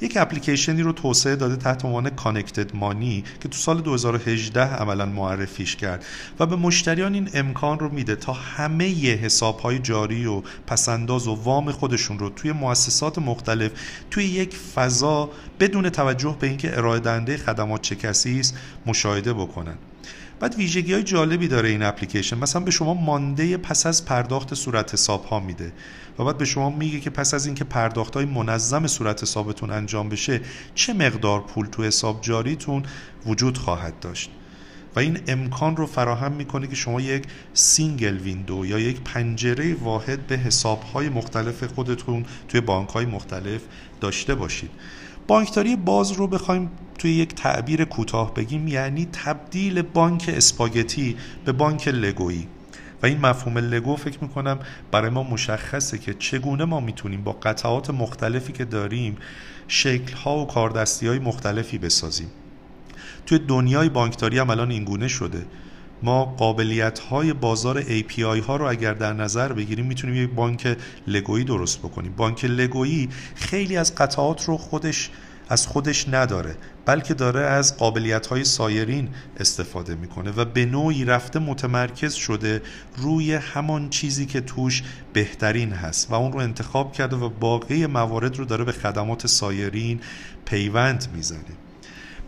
یک 0.00 0.16
اپلیکیشنی 0.16 0.82
رو 0.82 0.92
توسعه 0.92 1.36
داده 1.36 1.56
تحت 1.56 1.84
عنوان 1.84 2.10
کانکتد 2.10 2.76
مانی 2.76 3.24
که 3.40 3.48
تو 3.48 3.58
سال 3.58 3.80
2018 3.80 4.60
عملا 4.60 5.06
معرفیش 5.06 5.76
کرد 5.76 6.04
و 6.40 6.46
به 6.46 6.56
مشتریان 6.56 7.14
این 7.14 7.30
امکان 7.34 7.78
رو 7.78 7.88
میده 7.88 8.16
تا 8.16 8.32
همه 8.32 9.14
حساب 9.14 9.58
های 9.58 9.78
جاری 9.78 10.26
و 10.26 10.42
پسنداز 10.66 11.28
و 11.28 11.34
وام 11.34 11.72
خودشون 11.72 12.18
رو 12.18 12.30
توی 12.30 12.52
مؤسسات 12.52 13.18
مختلف 13.18 13.70
توی 14.10 14.24
یک 14.24 14.56
فضا 14.56 15.30
بدون 15.60 15.90
توجه 15.90 16.36
به 16.40 16.46
اینکه 16.46 16.78
ارائه 16.78 17.00
دهنده 17.00 17.36
خدمات 17.36 17.82
چه 17.82 17.96
کسی 17.96 18.40
است 18.40 18.54
مشاهده 18.86 19.32
بکنن. 19.32 19.74
بعد 20.42 20.54
ویژگی 20.54 20.92
های 20.92 21.02
جالبی 21.02 21.48
داره 21.48 21.68
این 21.68 21.82
اپلیکیشن. 21.82 22.38
مثلا 22.38 22.62
به 22.62 22.70
شما 22.70 22.94
مانده 22.94 23.56
پس 23.56 23.86
از 23.86 24.04
پرداخت 24.04 24.54
صورت 24.54 24.94
حساب 24.94 25.24
ها 25.24 25.40
میده 25.40 25.72
و 26.18 26.24
بعد 26.24 26.38
به 26.38 26.44
شما 26.44 26.70
میگه 26.70 27.00
که 27.00 27.10
پس 27.10 27.34
از 27.34 27.46
اینکه 27.46 27.64
پرداخت 27.64 28.14
های 28.14 28.24
منظم 28.24 28.86
صورت 28.86 29.22
حسابتون 29.22 29.70
انجام 29.70 30.08
بشه 30.08 30.40
چه 30.74 30.92
مقدار 30.92 31.40
پول 31.40 31.66
تو 31.66 31.84
حساب 31.84 32.20
جاریتون 32.22 32.82
وجود 33.26 33.58
خواهد 33.58 34.00
داشت؟ 34.00 34.30
و 34.96 35.00
این 35.00 35.18
امکان 35.28 35.76
رو 35.76 35.86
فراهم 35.86 36.32
می‌کنه 36.32 36.66
که 36.66 36.74
شما 36.74 37.00
یک 37.00 37.24
single 37.54 38.18
window 38.18 38.66
یا 38.66 38.78
یک 38.78 39.00
پنجره 39.00 39.74
واحد 39.74 40.26
به 40.26 40.36
حساب 40.36 40.82
های 40.82 41.08
مختلف 41.08 41.64
خودتون 41.64 42.24
توی 42.48 42.60
بانک 42.60 42.88
های 42.88 43.06
مختلف 43.06 43.60
داشته 44.00 44.34
باشید. 44.34 44.70
بانکداری 45.26 45.76
باز 45.76 46.12
رو 46.12 46.26
بخوایم 46.26 46.70
توی 46.98 47.10
یک 47.12 47.34
تعبیر 47.34 47.84
کوتاه 47.84 48.34
بگیم 48.34 48.68
یعنی 48.68 49.08
تبدیل 49.12 49.82
بانک 49.82 50.24
اسپاگتی 50.36 51.16
به 51.44 51.52
بانک 51.52 51.88
لگویی. 51.88 52.48
و 53.02 53.06
این 53.06 53.20
مفهوم 53.20 53.58
لگو 53.58 53.96
فکر 53.96 54.18
می‌کنم 54.22 54.58
برای 54.90 55.10
ما 55.10 55.22
مشخصه 55.22 55.98
که 55.98 56.14
چگونه 56.14 56.64
ما 56.64 56.80
می‌تونیم 56.80 57.24
با 57.24 57.32
قطعات 57.32 57.90
مختلفی 57.90 58.52
که 58.52 58.64
داریم 58.64 59.16
شکلها 59.68 60.38
و 60.38 60.46
کاردستی 60.46 61.06
های 61.06 61.18
مختلفی 61.18 61.78
بسازیم. 61.78 62.30
توی 63.26 63.38
دنیای 63.38 63.88
بانکداری 63.88 64.38
هم 64.38 64.50
الان 64.50 64.70
اینگونه 64.70 65.08
شده. 65.08 65.46
ما 66.02 66.24
قابلیت 66.24 66.98
های 66.98 67.32
بازار 67.32 67.82
API 67.82 68.44
ها 68.46 68.56
رو 68.56 68.70
اگر 68.70 68.94
در 68.94 69.12
نظر 69.12 69.52
بگیریم 69.52 69.86
می‌تونیم 69.86 70.24
یک 70.24 70.30
بانک 70.30 70.76
لگویی 71.06 71.44
درست 71.44 71.78
بکنیم. 71.78 72.12
بانک 72.16 72.44
لگویی 72.44 73.08
خیلی 73.34 73.76
از 73.76 73.94
قطعات 73.94 74.44
رو 74.44 74.56
خودش 74.56 75.10
از 75.48 75.66
خودش 75.66 76.08
نداره 76.08 76.56
بلکه 76.86 77.14
داره 77.14 77.40
از 77.40 77.76
قابلیت 77.76 78.26
های 78.26 78.44
سایرین 78.44 79.08
استفاده 79.36 79.94
می‌کنه 79.94 80.30
و 80.30 80.44
به 80.44 80.66
نوعی 80.66 81.04
رفته 81.04 81.38
متمرکز 81.38 82.14
شده 82.14 82.62
روی 82.96 83.34
همان 83.34 83.90
چیزی 83.90 84.26
که 84.26 84.40
توش 84.40 84.82
بهترین 85.12 85.72
هست 85.72 86.10
و 86.10 86.14
اون 86.14 86.32
رو 86.32 86.38
انتخاب 86.38 86.92
کرده 86.92 87.16
و 87.16 87.28
باقی 87.28 87.86
موارد 87.86 88.36
رو 88.36 88.44
داره 88.44 88.64
به 88.64 88.72
خدمات 88.72 89.26
سایرین 89.26 90.00
پیوند 90.44 91.08
می‌زنه. 91.14 91.40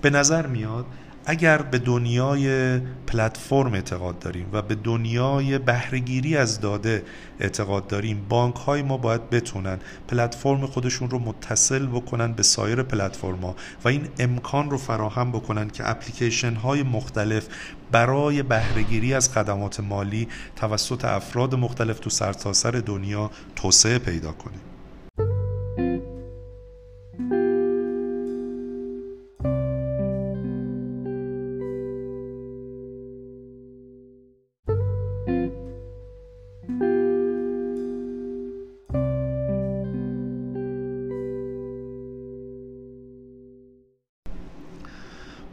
به 0.03 0.11
نظر 0.11 0.47
میاد 0.47 0.87
اگر 1.27 1.63
به 1.63 1.79
دنیای 1.79 2.79
پلتفرم 3.07 3.75
اعتقاد 3.75 4.19
داریم 4.19 4.47
و 4.53 4.63
به 4.63 4.75
دنیای 4.75 5.59
بهرهگیری 5.59 6.37
از 6.37 6.61
داده 6.61 7.03
اعتقاد 7.41 7.87
داریم 7.87 8.27
بانک 8.29 8.55
های 8.57 8.83
ما 8.83 8.97
باید 8.97 9.31
بتونن 9.31 9.79
پلتفرم 10.09 10.67
خودشون 10.67 11.11
رو 11.11 11.19
متصل 11.19 11.87
بکنن 11.87 12.33
به 12.33 12.43
سایر 12.43 12.83
پلتفرم 12.83 13.41
ها 13.41 13.57
و 13.85 13.89
این 13.89 14.09
امکان 14.19 14.71
رو 14.71 14.79
فراهم 14.79 15.33
بکنن 15.33 15.71
که 15.71 15.91
اپلیکیشن 15.91 16.55
های 16.55 16.83
مختلف 16.83 17.47
برای 17.93 18.43
بهرهگیری 18.43 19.15
از 19.15 19.33
خدمات 19.33 19.81
مالی 19.81 20.29
توسط 20.57 21.05
افراد 21.05 21.55
مختلف 21.55 21.99
تو 21.99 22.11
سرتاسر 22.11 22.73
سر 22.73 22.79
دنیا 22.79 23.31
توسعه 23.57 23.99
پیدا 23.99 24.33
کنه. 24.33 24.57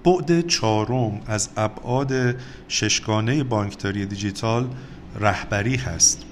بعد 0.03 0.47
چهارم 0.47 1.21
از 1.27 1.49
ابعاد 1.57 2.35
ششگانه 2.67 3.43
بانکداری 3.43 4.05
دیجیتال 4.05 4.67
رهبری 5.19 5.75
هست. 5.75 6.25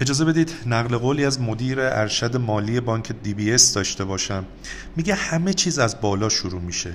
اجازه 0.00 0.24
بدید 0.24 0.52
نقل 0.66 0.96
قولی 0.96 1.24
از 1.24 1.40
مدیر 1.40 1.80
ارشد 1.80 2.36
مالی 2.36 2.80
بانک 2.80 3.12
دی 3.22 3.34
بی 3.34 3.52
اس 3.52 3.74
داشته 3.74 4.04
باشم. 4.04 4.44
میگه 4.96 5.14
همه 5.14 5.52
چیز 5.52 5.78
از 5.78 6.00
بالا 6.00 6.28
شروع 6.28 6.60
میشه. 6.60 6.92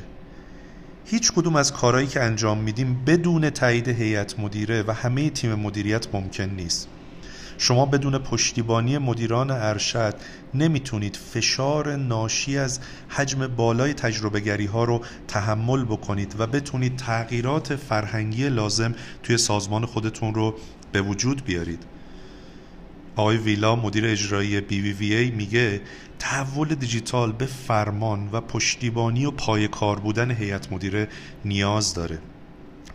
هیچ 1.06 1.32
کدوم 1.32 1.56
از 1.56 1.74
کارهایی 1.74 2.08
که 2.08 2.24
انجام 2.24 2.58
میدیم 2.58 3.04
بدون 3.06 3.50
تایید 3.50 3.88
هیئت 3.88 4.40
مدیره 4.40 4.84
و 4.88 4.92
همه 4.92 5.30
تیم 5.30 5.54
مدیریت 5.56 6.16
ممکن 6.16 6.44
نیست. 6.44 6.88
شما 7.62 7.86
بدون 7.86 8.18
پشتیبانی 8.18 8.98
مدیران 8.98 9.52
ارشد 9.52 10.16
نمی‌تونید 10.54 11.16
فشار 11.16 11.96
ناشی 11.96 12.58
از 12.58 12.80
حجم 13.10 13.48
بالای 13.48 13.94
تجربه 13.94 14.40
گری 14.40 14.66
ها 14.66 14.84
رو 14.84 15.02
تحمل 15.28 15.84
بکنید 15.84 16.36
و 16.40 16.48
بتونید 16.48 16.96
تغییرات 16.96 17.76
فرهنگی 17.76 18.50
لازم 18.50 18.96
توی 19.24 19.38
سازمان 19.38 19.86
خودتون 19.86 20.34
رو 20.34 20.56
به 20.92 21.02
وجود 21.02 21.46
بیارید. 21.46 21.84
آقای 23.16 23.38
ویلا 23.38 23.76
مدیر 23.76 24.06
اجرایی 24.06 24.62
بی 24.62 24.82
وی 24.82 24.94
وی 24.94 25.16
ای 25.16 25.32
میگه 25.32 25.82
تحول 26.20 26.68
دیجیتال 26.68 27.32
به 27.32 27.46
فرمان 27.46 28.30
و 28.32 28.42
پشتیبانی 28.42 29.26
و 29.26 29.32
پای 29.32 29.68
کار 29.68 30.00
بودن 30.00 30.32
هیئت 30.32 30.72
مدیره 30.72 31.08
نیاز 31.46 31.94
داره. 31.94 32.20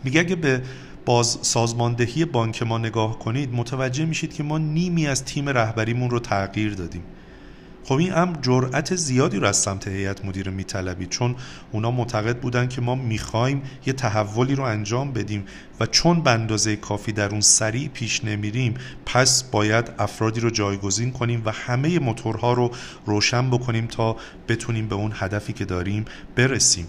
میگه 0.05 0.21
اگه 0.21 0.37
به 0.37 0.63
باز 1.05 1.39
سازماندهی 1.43 2.25
بانک 2.25 2.63
ما 2.63 2.79
نگاه 2.79 3.19
کنید 3.19 3.55
متوجه 3.55 4.05
میشید 4.05 4.35
که 4.35 4.43
ما 4.43 4.59
نیمی 4.59 5.07
از 5.07 5.25
تیم 5.25 5.49
رهبریمون 5.49 6.11
رو 6.11 6.19
تغییر 6.19 6.75
دادیم. 6.75 7.03
خب 7.85 7.95
این 7.95 8.15
امر 8.15 8.37
جرأت 8.43 8.95
زیادی 8.95 9.37
رو 9.37 9.47
از 9.47 9.57
سمت 9.57 9.89
هیئت 9.89 10.25
مدیره 10.25 10.53
میطلبید 10.53 11.09
چون 11.09 11.37
اونا 11.73 11.91
معتقد 11.91 12.39
بودن 12.39 12.69
که 12.69 12.81
ما 12.81 12.95
می‌خوایم 12.95 13.63
یه 13.87 13.93
تحولی 13.93 14.55
رو 14.55 14.65
انجام 14.65 15.13
بدیم 15.13 15.45
و 15.81 15.87
چون 15.87 16.21
به 16.21 16.31
اندازه 16.31 16.77
کافی 16.77 17.13
در 17.13 17.31
اون 17.31 17.41
سریع 17.41 17.89
پیش 17.89 18.25
نمیریم 18.25 18.75
پس 19.07 19.43
باید 19.43 19.91
افرادی 19.99 20.41
رو 20.41 20.51
جایگزین 20.51 21.13
کنیم 21.13 21.43
و 21.45 21.51
همه 21.51 21.99
موتورها 21.99 22.53
رو 22.53 22.71
روشن 23.07 23.51
بکنیم 23.51 23.87
تا 23.87 24.17
بتونیم 24.49 24.89
به 24.89 24.95
اون 24.95 25.13
هدفی 25.15 25.53
که 25.53 25.65
داریم 25.65 26.05
برسیم. 26.37 26.87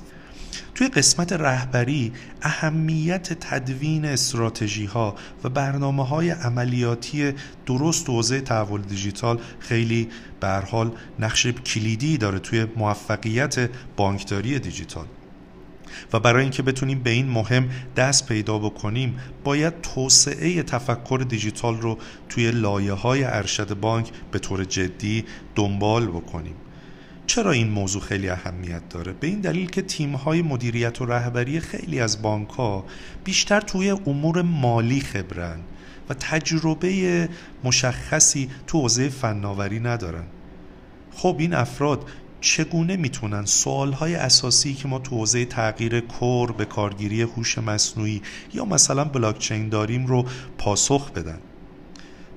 توی 0.75 0.87
قسمت 0.87 1.33
رهبری 1.33 2.13
اهمیت 2.41 3.33
تدوین 3.33 4.05
استراتژی 4.05 4.85
ها 4.85 5.15
و 5.43 5.49
برنامه 5.49 6.05
های 6.05 6.29
عملیاتی 6.29 7.33
درست 7.65 8.09
حوزه 8.09 8.41
تحول 8.41 8.81
دیجیتال 8.81 9.39
خیلی 9.59 10.09
به 10.39 10.47
حال 10.47 10.91
نقش 11.19 11.47
کلیدی 11.47 12.17
داره 12.17 12.39
توی 12.39 12.67
موفقیت 12.75 13.69
بانکداری 13.95 14.59
دیجیتال. 14.59 15.05
و 16.13 16.19
برای 16.19 16.41
اینکه 16.41 16.63
بتونیم 16.63 16.99
به 16.99 17.09
این 17.09 17.29
مهم 17.29 17.69
دست 17.95 18.27
پیدا 18.27 18.59
بکنیم 18.59 19.19
باید 19.43 19.81
توسعه 19.81 20.63
تفکر 20.63 21.25
دیجیتال 21.29 21.81
رو 21.81 21.97
توی 22.29 22.51
لایه 22.51 22.93
های 22.93 23.23
ارشد 23.23 23.73
بانک 23.79 24.11
به 24.31 24.39
طور 24.39 24.63
جدی 24.63 25.25
دنبال 25.55 26.07
بکنیم. 26.07 26.55
چرا 27.35 27.51
این 27.51 27.67
موضوع 27.69 28.01
خیلی 28.01 28.29
اهمیت 28.29 28.89
داره؟ 28.89 29.13
به 29.13 29.27
این 29.27 29.41
دلیل 29.41 29.69
که 29.69 29.81
تیم 29.81 30.15
های 30.15 30.41
مدیریت 30.41 31.01
و 31.01 31.05
رهبری 31.05 31.59
خیلی 31.59 31.99
از 31.99 32.21
بانک 32.21 32.49
ها 32.49 32.85
بیشتر 33.23 33.61
توی 33.61 33.89
امور 33.89 34.41
مالی 34.41 34.99
خبرن 34.99 35.59
و 36.09 36.13
تجربه 36.13 37.29
مشخصی 37.63 38.49
تو 38.67 38.81
حوزه 38.81 39.09
فناوری 39.09 39.79
ندارن. 39.79 40.23
خب 41.13 41.35
این 41.39 41.53
افراد 41.53 42.05
چگونه 42.41 42.95
می‌تونن 42.95 43.45
سوالهای 43.45 44.15
اساسی 44.15 44.73
که 44.73 44.87
ما 44.87 44.99
تو 44.99 45.15
حوزه 45.15 45.45
تغییر 45.45 45.99
کور 45.99 46.51
به 46.51 46.65
کارگیری 46.65 47.21
هوش 47.21 47.57
مصنوعی 47.57 48.21
یا 48.53 48.65
مثلا 48.65 49.03
بلاکچین 49.03 49.69
داریم 49.69 50.05
رو 50.05 50.25
پاسخ 50.57 51.11
بدن؟ 51.11 51.39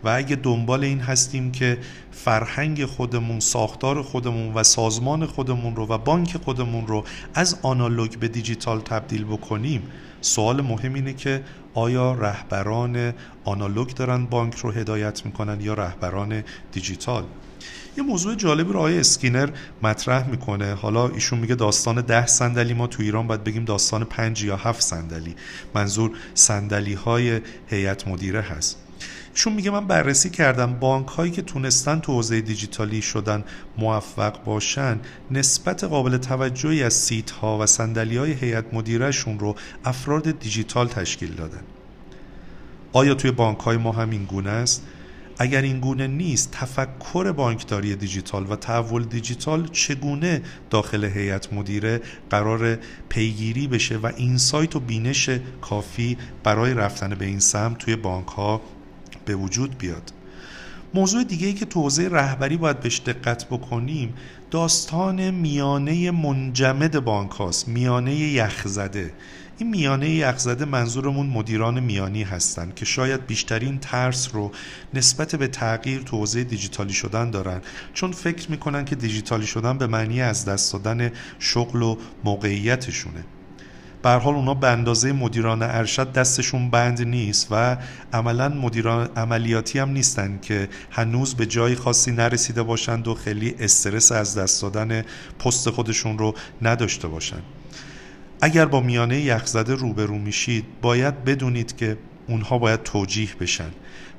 و 0.05 0.09
اگه 0.09 0.37
دنبال 0.37 0.85
این 0.85 1.01
هستیم 1.01 1.53
که 1.53 1.79
فرهنگ 2.13 2.85
خودمون 2.85 3.41
ساختار 3.41 4.03
خودمون 4.03 4.55
و 4.55 4.63
سازمان 4.63 5.27
خودمون 5.27 5.77
رو 5.77 5.87
و 5.87 5.99
بانک 5.99 6.37
خودمون 6.37 6.87
رو 6.87 7.05
از 7.35 7.59
آنالوگ 7.63 8.17
به 8.17 8.29
دیجیتال 8.29 8.81
تبدیل 8.81 9.25
بکنیم 9.25 9.83
سوال 10.21 10.61
مهم 10.61 10.95
اینه 10.95 11.13
که 11.13 11.43
آیا 11.75 12.13
رهبران 12.13 13.13
آنالوگ 13.45 13.89
دارن 13.89 14.27
بانک 14.27 14.55
رو 14.55 14.71
هدایت 14.71 15.27
می‌کنن 15.27 15.61
یا 15.61 15.75
رهبران 15.75 16.45
دیجیتال؟ 16.73 17.25
یه 17.97 18.05
موضوع 18.05 18.35
جالبی 18.35 18.73
رو 18.73 18.79
آقای 18.79 19.01
اسکینر 19.01 19.51
مطرح 19.83 20.29
می‌کنه. 20.29 20.75
حالا 20.75 21.09
ایشون 21.09 21.39
میگه 21.39 21.55
داستان 21.55 22.01
ده 22.01 22.27
صندلی 22.27 22.75
ما 22.75 22.87
تو 22.87 23.03
ایران 23.03 23.27
باید 23.27 23.45
بگیم 23.45 23.65
داستان 23.65 24.05
پنج 24.05 24.45
یا 24.45 24.57
هفت 24.57 24.81
صندلی. 24.81 25.35
منظور 25.75 26.11
صندلی 26.35 26.95
های 26.95 27.41
هیئت 27.67 28.09
مدیره 28.09 28.41
هست. 28.41 28.88
چون 29.39 29.53
میگه 29.53 29.71
من 29.71 29.87
بررسی 29.87 30.31
کردم 30.31 30.75
بانک 30.75 31.07
هایی 31.07 31.31
که 31.33 31.43
تونستن 31.43 31.99
تو 31.99 32.13
حوزه 32.13 32.41
دیجیتالی 32.41 33.03
شدن 33.03 33.45
موفق 33.77 34.45
باشن 34.45 35.01
نسبت 35.31 35.85
قابل 35.85 36.17
توجهی 36.17 36.83
از 36.83 36.95
seat 36.95 37.31
ها 37.31 37.59
و 37.59 37.67
صندلی 37.67 38.17
های 38.17 38.33
هیئت 38.33 38.65
مدیرهشون 38.75 39.39
رو 39.39 39.55
افراد 39.85 40.39
دیجیتال 40.39 40.89
تشکیل 40.89 41.35
دادن. 41.35 41.63
آیا 42.93 43.15
توی 43.15 43.31
بانک 43.31 43.59
های 43.59 43.77
ما 43.77 43.93
هم 43.93 44.11
این 44.11 44.25
گونه 44.25 44.51
است؟ 44.51 44.87
اگر 45.39 45.63
این 45.63 45.81
گونه 45.81 46.07
نیست 46.07 46.51
تفکر 46.53 47.33
بانکداری 47.33 47.97
دیجیتال 47.97 48.47
و 48.51 48.57
تحول 48.57 49.05
دیجیتال 49.05 49.69
چگونه 49.69 50.43
داخل 50.71 51.05
هیئت 51.05 51.53
مدیره 51.53 52.01
قراره 52.31 52.79
پیگیری 53.09 53.67
بشه 53.67 53.97
و 53.97 54.13
insight 54.17 54.77
و 54.77 54.81
بینش 54.81 55.31
کافی 55.61 56.19
برای 56.45 56.75
رفتن 56.75 57.09
به 57.09 57.25
این 57.25 57.41
سمت 57.41 57.79
توی 57.79 57.97
بانک 57.97 58.27
ها 58.27 58.61
به 59.29 59.35
وجود 59.35 59.79
بیاد. 59.79 60.13
موضوع 60.95 61.25
دیگه 61.25 61.47
ای 61.47 61.53
که 61.53 61.67
تو 61.67 61.81
حوزه 61.83 62.09
رهبری 62.09 62.57
باید 62.57 62.81
بهش 62.81 63.01
دقت 63.07 63.45
بکنیم 63.45 64.15
داستان 64.51 65.31
میانه 65.31 66.11
منجمد 66.11 67.05
بانک 67.05 67.31
هاست 67.31 67.69
میانه 67.69 68.15
یخزده. 68.15 69.13
این 69.59 69.71
میانه 69.71 70.11
یخزده 70.11 70.65
منظورمون 70.65 71.27
مدیران 71.27 71.81
میانی 71.81 72.23
هستند 72.23 72.75
که 72.75 72.85
شاید 72.85 73.27
بیشترین 73.27 73.79
ترس 73.79 74.29
رو 74.33 74.53
نسبت 74.95 75.37
به 75.37 75.49
تغییر 75.49 76.03
تو 76.03 76.27
دیجیتالی 76.27 76.93
شدن 76.93 77.31
دارن. 77.31 77.61
چون 77.95 78.13
فکر 78.13 78.51
می‌کنن 78.51 78.85
که 78.85 78.97
دیجیتالی 78.97 79.47
شدن 79.47 79.79
به 79.79 79.87
معنی 79.87 80.23
از 80.23 80.45
دست 80.45 80.73
دادن 80.73 81.11
شغل 81.39 81.83
و 81.83 81.97
موقعیتشونه. 82.25 83.25
به 84.03 84.11
حال 84.11 84.35
اونا 84.35 84.55
به 84.55 84.69
اندازه 84.69 85.13
مدیران 85.13 85.63
ارشد 85.63 86.13
دستشون 86.13 86.71
بند 86.71 87.03
نیست 87.03 87.49
و 87.51 87.77
عملا 88.13 88.49
مدیران 88.49 89.09
عملیاتی 89.17 89.79
هم 89.79 89.91
نیستن 89.91 90.39
که 90.43 90.69
هنوز 90.91 91.35
به 91.35 91.47
جای 91.47 91.75
خاصی 91.75 92.13
نرسیده 92.13 92.63
باشند 92.63 93.09
و 93.09 93.15
خیلی 93.15 93.55
استرس 93.59 94.13
از 94.13 94.39
دست 94.39 94.63
دادن 94.63 95.05
پست 95.39 95.71
خودشون 95.71 96.19
رو 96.19 96.35
نداشته 96.63 97.09
باشند 97.09 97.43
اگر 98.41 98.67
با 98.67 98.81
میانه 98.81 99.21
یخزده 99.21 99.75
روبرو 99.75 100.19
میشید 100.19 100.65
باید 100.83 101.25
بدونید 101.25 101.77
که 101.77 101.99
اونها 102.29 102.59
باید 102.59 102.83
توجیه 102.83 103.29
بشن. 103.41 103.71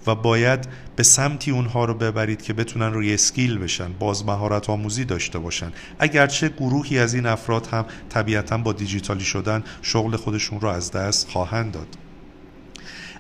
و 0.07 0.15
باید 0.15 0.67
به 0.95 1.03
سمتی 1.03 1.51
اونها 1.51 1.85
رو 1.85 1.93
ببرید 1.93 2.41
که 2.41 2.53
بتونن 2.53 2.93
روی 2.93 3.13
اسکیل 3.13 3.57
بشن 3.57 3.93
باز 3.99 4.25
مهارت 4.25 4.69
آموزی 4.69 5.05
داشته 5.05 5.39
باشن. 5.39 5.71
اگرچه 5.99 6.49
گروهی 6.49 6.99
از 6.99 7.13
این 7.13 7.25
افراد 7.25 7.67
هم 7.67 7.85
طبیعتا 8.09 8.57
با 8.57 8.73
دیجیتالی 8.73 9.23
شدن 9.23 9.63
شغل 9.81 10.15
خودشون 10.15 10.61
رو 10.61 10.67
از 10.67 10.91
دست 10.91 11.29
خواهند 11.29 11.71
داد. 11.71 12.08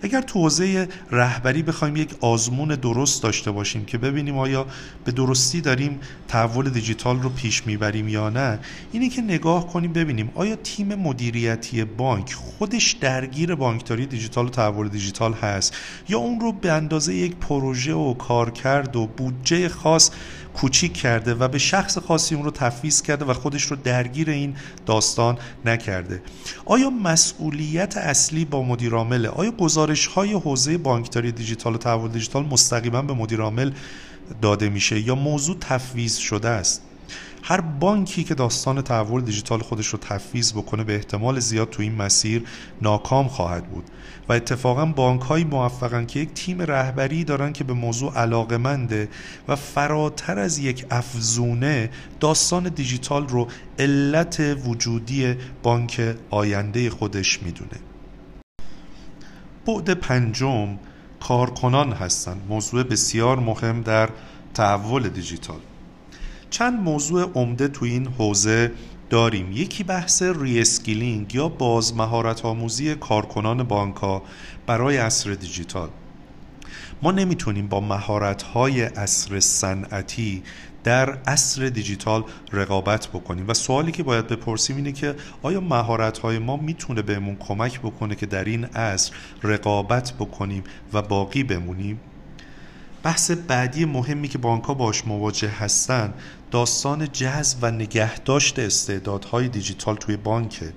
اگر 0.01 0.21
تو 0.21 0.39
حوزه 0.39 0.87
رهبری 1.11 1.63
بخوایم 1.63 1.95
یک 1.95 2.09
آزمون 2.21 2.67
درست 2.67 3.23
داشته 3.23 3.51
باشیم 3.51 3.85
که 3.85 3.97
ببینیم 3.97 4.37
آیا 4.37 4.65
به 5.05 5.11
درستی 5.11 5.61
داریم 5.61 5.99
تحول 6.27 6.69
دیجیتال 6.69 7.21
رو 7.21 7.29
پیش 7.29 7.67
می‌بریم 7.67 8.07
یا 8.07 8.29
نه 8.29 8.59
اینه 8.91 9.09
که 9.09 9.21
نگاه 9.21 9.67
کنیم 9.67 9.93
ببینیم 9.93 10.31
آیا 10.35 10.55
تیم 10.55 10.95
مدیریتی 10.95 11.83
بانک 11.83 12.33
خودش 12.33 12.91
درگیر 12.91 13.55
بانکداری 13.55 14.05
دیجیتال 14.05 14.45
و 14.45 14.49
تحول 14.49 14.89
دیجیتال 14.89 15.33
هست 15.33 15.75
یا 16.09 16.17
اون 16.17 16.39
رو 16.39 16.51
به 16.51 16.71
اندازه 16.71 17.13
یک 17.15 17.35
پروژه 17.35 17.93
و 17.93 18.13
کارکرد 18.13 18.95
و 18.95 19.07
بودجه 19.07 19.69
خاص 19.69 20.11
کوچیک 20.53 20.93
کرده 20.93 21.33
و 21.33 21.47
به 21.47 21.57
شخص 21.57 21.97
خاصی 21.97 22.35
اون 22.35 22.45
رو 22.45 22.51
تفویض 22.51 23.01
کرده 23.01 23.25
و 23.25 23.33
خودش 23.33 23.63
رو 23.63 23.75
درگیر 23.75 24.29
این 24.29 24.55
داستان 24.85 25.37
نکرده. 25.65 26.21
آیا 26.65 26.89
مسئولیت 26.89 27.97
اصلی 27.97 28.45
با 28.45 28.63
مدیر 28.63 28.93
عامله 28.93 29.29
آیا 29.29 29.51
گزارش 29.51 30.07
های 30.07 30.33
حوزه 30.33 30.77
بانکداری 30.77 31.31
دیجیتال 31.31 31.75
و 31.75 31.77
تحول 31.77 32.11
دیجیتال 32.11 32.45
مستقیما 32.45 33.01
به 33.01 33.13
مدیر 33.13 33.41
عامل 33.41 33.71
داده 34.41 34.69
میشه 34.69 34.99
یا 34.99 35.15
موضوع 35.15 35.57
تفویض 35.59 36.17
شده 36.17 36.49
است؟ 36.49 36.88
هر 37.43 37.61
بانکی 37.61 38.23
که 38.23 38.35
داستان 38.35 38.81
تحول 38.81 39.21
دیجیتال 39.21 39.59
خودش 39.59 39.87
رو 39.87 39.99
تفویض 39.99 40.53
بکنه 40.53 40.83
به 40.83 40.95
احتمال 40.95 41.39
زیاد 41.39 41.69
تو 41.69 41.81
این 41.81 41.95
مسیر 41.95 42.43
ناکام 42.81 43.27
خواهد 43.27 43.69
بود. 43.69 43.83
و 44.29 44.33
اتفاقا 44.33 44.85
بانک 44.85 45.21
های 45.21 45.43
موفقن 45.43 46.05
که 46.05 46.19
یک 46.19 46.33
تیم 46.33 46.61
رهبری 46.61 47.23
دارن 47.23 47.53
که 47.53 47.63
به 47.63 47.73
موضوع 47.73 48.13
علاقمنده 48.17 49.09
و 49.47 49.55
فراتر 49.55 50.39
از 50.39 50.59
یک 50.59 50.85
افزونه 50.91 51.89
داستان 52.19 52.63
دیجیتال 52.63 53.27
رو 53.27 53.47
علت 53.79 54.39
وجودی 54.65 55.35
بانک 55.63 56.15
آینده 56.29 56.89
خودش 56.89 57.43
می‌دونه. 57.43 57.79
بعد 59.67 59.93
پنجم 59.93 60.77
کارکنان 61.19 61.93
هستند 61.93 62.41
موضوع 62.49 62.83
بسیار 62.83 63.39
مهم 63.39 63.81
در 63.81 64.09
تحول 64.53 65.09
دیجیتال. 65.09 65.59
چند 66.49 66.79
موضوع 66.79 67.31
عمده 67.35 67.67
تو 67.67 67.85
این 67.85 68.07
حوزه 68.07 68.71
داریم. 69.09 69.51
یکی 69.51 69.83
بحث 69.83 70.21
reskilling 70.21 71.35
یا 71.35 71.49
باز 71.49 71.95
مهارت 71.95 72.45
آموزی 72.45 72.95
کارکنان 72.95 73.63
بانک 73.63 73.95
ها 73.95 74.23
برای 74.67 74.97
عصر 74.97 75.33
دیجیتال. 75.33 75.89
ما 77.01 77.11
نمی‌تونیم 77.11 77.67
با 77.67 77.79
مهارت 77.81 78.41
های 78.41 78.81
عصر 78.81 79.39
صنعتی 79.39 80.43
در 80.83 81.09
عصر 81.09 81.69
دیجیتال 81.69 82.23
رقابت 82.53 83.07
بکنیم 83.07 83.47
و 83.47 83.53
سوالی 83.53 83.91
که 83.91 84.03
باید 84.03 84.27
بپرسیم 84.27 84.75
اینه 84.75 84.91
که 84.91 85.15
آیا 85.41 85.61
مهارت 85.61 86.17
های 86.17 86.39
ما 86.39 86.57
می‌تونه 86.57 87.01
بهمون 87.01 87.35
کمک 87.35 87.79
بکنه 87.79 88.15
که 88.15 88.25
در 88.25 88.43
این 88.43 88.65
عصر 88.65 89.13
رقابت 89.43 90.13
بکنیم 90.13 90.63
و 90.93 91.01
باقی 91.01 91.43
بمونیم؟ 91.43 91.99
بحث 93.03 93.31
بعدی 93.31 93.85
مهمی 93.85 94.27
که 94.27 94.37
بانک 94.37 94.63
ها 94.63 94.73
باش 94.73 95.07
مواجه 95.07 95.49
هستن 95.49 96.13
داستان 96.51 97.11
جذب 97.11 97.57
و 97.61 97.71
نگهداشت 97.71 98.59
استعدادهای 98.59 99.47
دیجیتال 99.47 99.95
توی 99.95 100.17
بانکه. 100.17 100.73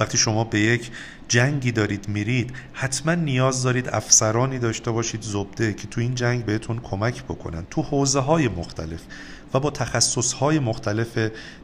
وقتی 0.00 0.18
شما 0.18 0.44
به 0.44 0.60
یک 0.60 0.90
جنگی 1.28 1.72
دارید 1.72 2.08
میرید 2.08 2.52
حتما 2.72 3.14
نیاز 3.14 3.62
دارید 3.62 3.88
افسرانی 3.88 4.58
داشته 4.58 4.90
باشید 4.90 5.22
زبده 5.22 5.74
که 5.74 5.86
تو 5.86 6.00
این 6.00 6.14
جنگ 6.14 6.44
بهتون 6.44 6.80
کمک 6.80 7.24
بکنن 7.24 7.66
تو 7.70 7.82
حوزه 7.82 8.20
های 8.20 8.48
مختلف 8.48 9.00
و 9.54 9.60
با 9.60 9.70
تخصص 9.70 10.32
های 10.32 10.58
مختلف 10.58 11.18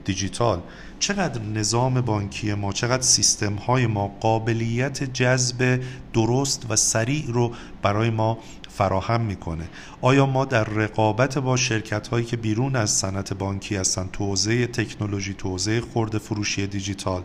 دیجیتال. 0.05 0.61
چقدر 0.99 1.43
نظام 1.43 2.01
بانکی 2.01 2.55
ما 2.55 2.73
چقدر 2.73 3.03
سیستم 3.03 3.55
های 3.55 3.87
ما 3.87 4.09
قابلیت 4.21 5.05
جذب 5.05 5.81
درست 6.12 6.67
و 6.69 6.77
سریع 6.77 7.25
رو 7.29 7.53
برای 7.83 8.11
ما 8.11 8.38
فراهم 8.79 9.21
می‌کنه. 9.21 9.69
آیا 10.01 10.27
ما 10.27 10.45
در 10.45 10.64
رقابت 10.64 11.38
با 11.38 11.57
شرکت 11.57 12.09
هایی 12.09 12.25
که 12.25 12.37
بیرون 12.37 12.77
از 12.77 12.91
صنعت 12.91 13.35
بانکی 13.35 13.77
هستن 13.77 14.09
تو 14.12 14.25
حوزه 14.25 14.67
تکنولوژی 14.67 15.35
تو 15.35 15.49
حوزه 15.49 15.81
خورده 15.81 16.19
فروشی 16.19 16.67
دیجیتال 16.67 17.23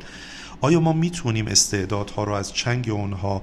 آیا 0.62 0.80
ما 0.80 0.94
می‌تونیم 0.94 1.48
استعدادها 1.48 2.24
رو 2.24 2.34
از 2.34 2.54
چنگ 2.54 2.90
اونها 2.90 3.42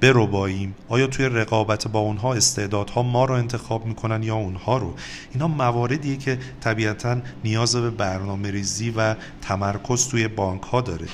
برباییم؟ 0.00 0.74
آیا 0.88 1.06
توی 1.06 1.26
رقابت 1.26 1.88
با 1.88 1.98
اونها 1.98 2.34
استعدادها 2.34 3.02
ما 3.02 3.24
رو 3.24 3.34
انتخاب 3.34 3.86
می‌کنن 3.86 4.22
یا 4.22 4.34
اونها 4.34 4.78
رو؟ 4.78 4.94
اینا 5.32 5.48
مواردیه 5.48 6.16
که 6.16 6.38
طبیعتا 6.60 7.16
نیاز 7.44 7.76
به 7.76 7.90
برنامه 7.90 8.50
ریزی 8.50 8.90
و 8.90 9.14
تمرکز 9.42 10.08
توی 10.08 10.28
بانک 10.28 10.62
ها 10.62 10.80
داره. 10.80 11.06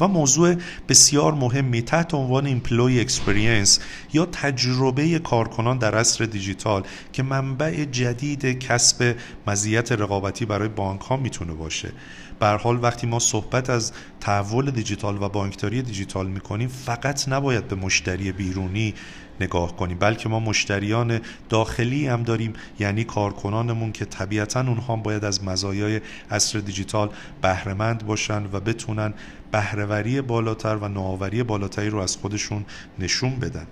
و 0.00 0.08
موضوع 0.08 0.54
بسیار 0.88 1.34
مهمی 1.34 1.82
تحت 1.82 2.14
عنوان 2.14 2.46
employee 2.46 3.00
experience 3.00 3.80
یا 4.12 4.26
تجربه 4.26 5.18
کارکنان 5.18 5.78
در 5.78 5.94
عصر 5.94 6.24
دیجیتال 6.24 6.82
که 7.12 7.22
منبع 7.22 7.84
جدید 7.84 8.58
کسب 8.58 9.16
مزیت 9.46 9.92
رقابتی 9.92 10.44
برای 10.44 10.68
بانک 10.68 11.00
ها 11.00 11.16
می‌تونه 11.16 11.52
باشه. 11.52 11.92
به 12.40 12.48
هر 12.48 12.56
حال 12.56 12.82
وقتی 12.82 13.06
ما 13.06 13.18
صحبت 13.18 13.70
از 13.70 13.92
تحول 14.20 14.70
دیجیتال 14.70 15.22
و 15.22 15.28
بانکداری 15.28 15.82
دیجیتال 15.82 16.26
می‌کنیم 16.26 16.68
فقط 16.68 17.28
نباید 17.28 17.68
به 17.68 17.76
مشتری 17.76 18.32
بیرونی 18.32 18.94
نگاه 19.40 19.76
کنیم. 19.76 19.98
بلکه 19.98 20.28
ما 20.28 20.40
مشتریان 20.40 21.20
داخلی 21.48 22.06
هم 22.06 22.22
داریم 22.22 22.52
یعنی 22.78 23.04
کارکنانمون 23.04 23.92
که 23.92 24.04
طبیعتا 24.04 24.60
اونها 24.60 24.96
باید 24.96 25.24
از 25.24 25.44
مزایای 25.44 26.00
عصر 26.30 26.58
دیجیتال 26.58 27.10
بهرهمند 27.42 28.06
باشن 28.06 28.44
و 28.52 28.60
بتونن 28.60 29.14
بهرهوری 29.52 30.20
بالاتر 30.20 30.76
و 30.76 30.88
نوآوری 30.88 31.42
بالاتری 31.42 31.90
رو 31.90 31.98
از 31.98 32.16
خودشون 32.16 32.64
نشون 32.98 33.30
بدن. 33.36 33.66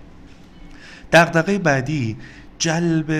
دغدغه 1.11 1.57
بعدی 1.57 2.17
جلب 2.59 3.11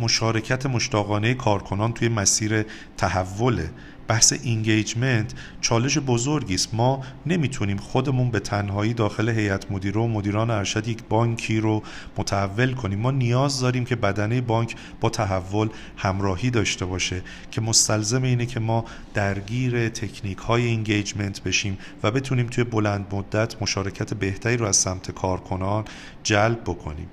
مشارکت 0.00 0.66
مشتاقانه 0.66 1.34
کارکنان 1.34 1.92
توی 1.92 2.08
مسیر 2.08 2.64
تحوله. 2.96 3.70
بحث 4.10 4.32
engagement 4.42 5.34
چالش 5.60 5.98
بزرگی 5.98 6.54
است. 6.54 6.74
ما 6.74 7.02
نمی‌تونیم 7.26 7.76
خودمون 7.76 8.30
به 8.30 8.40
تنهایی 8.40 8.94
داخل 8.94 9.28
هیئت 9.28 9.72
مدیره 9.72 10.00
و 10.00 10.06
مدیران 10.06 10.50
ارشد 10.50 10.88
یک 10.88 11.02
بانکی 11.08 11.60
رو 11.60 11.82
متحول 12.16 12.72
کنیم. 12.72 12.98
ما 12.98 13.10
نیاز 13.10 13.60
داریم 13.60 13.84
که 13.84 13.96
بدنه 13.96 14.40
بانک 14.40 14.76
با 15.00 15.10
تحول 15.10 15.68
همراهی 15.96 16.50
داشته 16.50 16.84
باشه 16.84 17.22
که 17.50 17.60
مستلزم 17.60 18.22
اینه 18.22 18.46
که 18.46 18.60
ما 18.60 18.84
درگیر 19.14 19.88
تکنیک 19.88 20.38
های 20.38 20.64
engagement 20.64 21.42
بشیم 21.42 21.78
و 22.02 22.10
بتونیم 22.10 22.46
توی 22.46 22.64
بلند 22.64 23.14
مدت 23.14 23.62
مشارکت 23.62 24.14
بهتری 24.14 24.56
رو 24.56 24.66
از 24.66 24.76
سمت 24.76 25.10
کارکنان 25.10 25.84
جلب 26.22 26.60
بکنیم. 26.60 27.06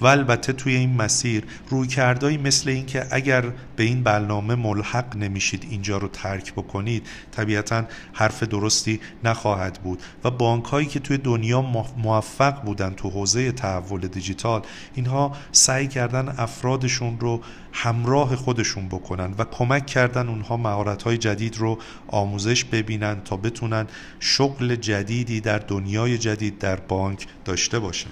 و 0.00 0.06
البته 0.06 0.52
توی 0.52 0.76
این 0.76 0.96
مسیر 0.96 1.44
رویکردهایی 1.68 2.36
مثل 2.36 2.70
اینکه 2.70 3.06
اگر 3.10 3.44
به 3.76 3.84
این 3.84 4.02
برنامه 4.02 4.54
ملحق 4.54 5.16
نمیشید 5.16 5.66
اینجا 5.70 5.98
رو 5.98 6.08
ترک 6.08 6.52
بکنید 6.52 7.06
طبیعتا 7.30 7.84
حرف 8.12 8.42
درستی 8.42 9.00
نخواهد 9.24 9.78
بود. 9.82 10.02
و 10.24 10.30
بانک 10.30 10.64
هایی 10.64 10.86
که 10.86 11.00
توی 11.00 11.18
دنیا 11.18 11.62
موفق 11.96 12.62
بودن 12.62 12.90
تو 12.90 13.10
حوزه 13.10 13.52
تحول 13.52 14.00
دیجیتال 14.00 14.62
اینها 14.94 15.36
سعی 15.52 15.86
کردن 15.88 16.28
افرادشون 16.38 17.20
رو 17.20 17.40
همراه 17.72 18.36
خودشون 18.36 18.88
بکنن 18.88 19.34
و 19.38 19.44
کمک 19.44 19.86
کردن 19.86 20.28
اونها 20.28 20.56
مهارت 20.56 21.02
های 21.02 21.18
جدید 21.18 21.56
رو 21.56 21.78
آموزش 22.08 22.64
ببینن 22.64 23.20
تا 23.20 23.36
بتونن 23.36 23.86
شغل 24.20 24.74
جدیدی 24.76 25.40
در 25.40 25.58
دنیای 25.58 26.18
جدید 26.18 26.58
در 26.58 26.76
بانک 26.76 27.26
داشته 27.44 27.78
باشن. 27.78 28.10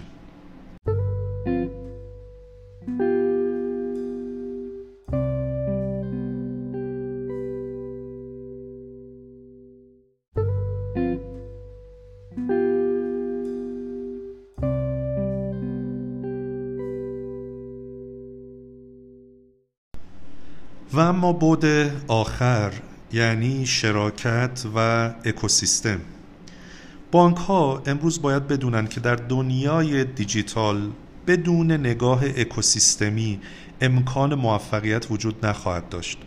بود 21.40 21.64
آخر 22.08 22.72
یعنی 23.12 23.66
شراکت 23.66 24.66
و 24.74 24.78
اکوسیستم. 25.24 26.00
بانک 27.12 27.36
ها 27.36 27.82
امروز 27.86 28.22
باید 28.22 28.48
بدونن 28.48 28.86
که 28.86 29.00
در 29.00 29.14
دنیای 29.16 30.04
دیجیتال 30.04 30.90
بدون 31.26 31.72
نگاه 31.72 32.24
اکوسیستمی 32.24 33.40
امکان 33.80 34.34
موفقیت 34.34 35.10
وجود 35.10 35.46
نخواهد 35.46 35.88
داشت 35.88 36.18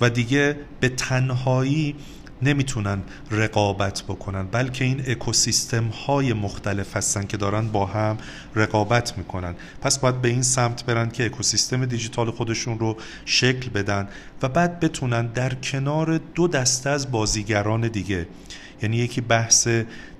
و 0.00 0.10
دیگه 0.10 0.56
به 0.80 0.88
تنهایی 0.88 1.94
نمی‌تونن 2.42 3.02
رقابت 3.30 4.02
بکنن 4.02 4.46
بلکه 4.46 4.84
این 4.84 5.02
اکوسیستم 5.06 5.84
های 5.84 6.32
مختلف 6.32 6.96
هستن 6.96 7.26
که 7.26 7.36
دارن 7.36 7.68
با 7.68 7.86
هم 7.86 8.18
رقابت 8.54 9.18
می‌کنن. 9.18 9.54
پس 9.82 9.98
باید 9.98 10.22
به 10.22 10.28
این 10.28 10.42
سمت 10.42 10.84
برن 10.84 11.10
که 11.10 11.26
اکوسیستم 11.26 11.86
دیجیتال 11.86 12.30
خودشون 12.30 12.78
رو 12.78 12.96
شکل 13.24 13.70
بدن 13.70 14.08
و 14.42 14.48
بعد 14.48 14.80
بتونن 14.80 15.26
در 15.26 15.54
کنار 15.54 16.20
دو 16.34 16.48
دسته 16.48 16.90
از 16.90 17.10
بازیگران 17.10 17.88
دیگه 17.88 18.26
یعنی 18.82 18.96
یکی 18.96 19.20
بحث 19.20 19.68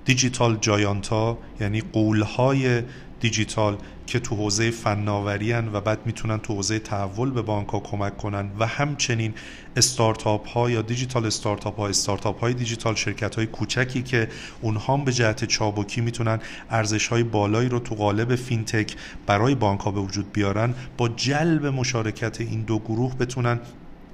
دیجیتال 0.05 0.57
جایانتا 0.61 1.37
یعنی 1.61 1.81
قولهای 1.81 2.81
دیجیتال 3.19 3.77
که 4.07 4.19
تو 4.19 4.35
حوزه 4.35 4.71
فناوری 4.71 5.53
و 5.53 5.81
بعد 5.81 5.99
می‌تونن 6.05 6.37
تو 6.37 6.53
حوزه 6.53 6.79
تحول 6.79 7.31
به 7.31 7.41
بانک 7.41 7.67
ها 7.69 7.79
کمک 7.79 8.17
کنن 8.17 8.51
و 8.59 8.67
همچنین 8.67 9.33
استارتاپ 9.75 10.47
ها 10.47 10.69
یا 10.69 10.81
دیجیتال 10.81 11.25
استارتاپ 11.25 11.79
ها 11.79 11.87
استارتاپ 11.87 12.39
های 12.39 12.53
دیجیتال 12.53 12.95
شرکت 12.95 13.35
های 13.35 13.45
کوچکی 13.45 14.03
که 14.03 14.27
اونها 14.61 14.97
به 14.97 15.13
جهت 15.13 15.45
چابکی 15.45 16.01
می‌تونن 16.01 16.39
ارزش 16.69 17.07
های 17.07 17.23
بالایی 17.23 17.69
رو 17.69 17.79
تو 17.79 17.95
قالب 17.95 18.35
فینتک 18.35 18.95
برای 19.25 19.55
بانک 19.55 19.79
ها 19.79 19.91
به 19.91 19.99
وجود 19.99 20.31
بیارن 20.31 20.73
با 20.97 21.09
جلب 21.09 21.65
مشارکت 21.65 22.41
این 22.41 22.61
دو 22.61 22.79
گروه 22.79 23.15
بتونن 23.15 23.59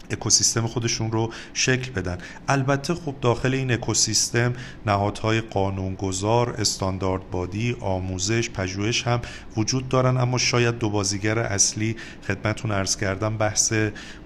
اکوسیستم 0.10 0.68
خودشون 0.68 1.12
رو 1.12 1.34
شکل 1.54 1.92
بدن. 1.92 2.18
البته 2.48 2.94
خب 2.94 3.16
داخل 3.22 3.54
این 3.54 3.72
اکوسیستم 3.72 4.54
نهادهای 4.86 5.42
قانونگذار 5.42 6.50
standard 6.50 7.30
body 7.32 7.76
آموزش 7.80 8.50
پژوهش 8.50 9.08
هم 9.08 9.22
وجود 9.58 9.90
دارن 9.90 10.18
اما 10.18 10.38
شاید 10.38 10.78
دو 10.78 10.90
بازیگر 10.90 11.40
اصلی 11.40 11.96
خدمتون 12.28 12.72
ارز 12.72 12.96
کردم 12.96 13.38
بحث 13.38 13.74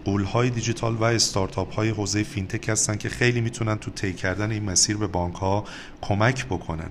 غول‌های 0.05 0.49
دیجیتال 0.49 0.95
و 0.95 1.03
استارتاپ 1.03 1.73
های 1.73 1.89
حوزه 1.89 2.23
فینتک 2.23 2.69
هستن 2.69 2.95
که 2.95 3.09
خیلی 3.09 3.41
می‌تونن 3.41 3.77
تو 3.77 3.91
طی 3.91 4.13
کردن 4.13 4.51
این 4.51 4.63
مسیر 4.63 4.97
به 4.97 5.07
بانک 5.07 5.35
ها 5.35 5.63
کمک 6.01 6.45
بکنن. 6.45 6.89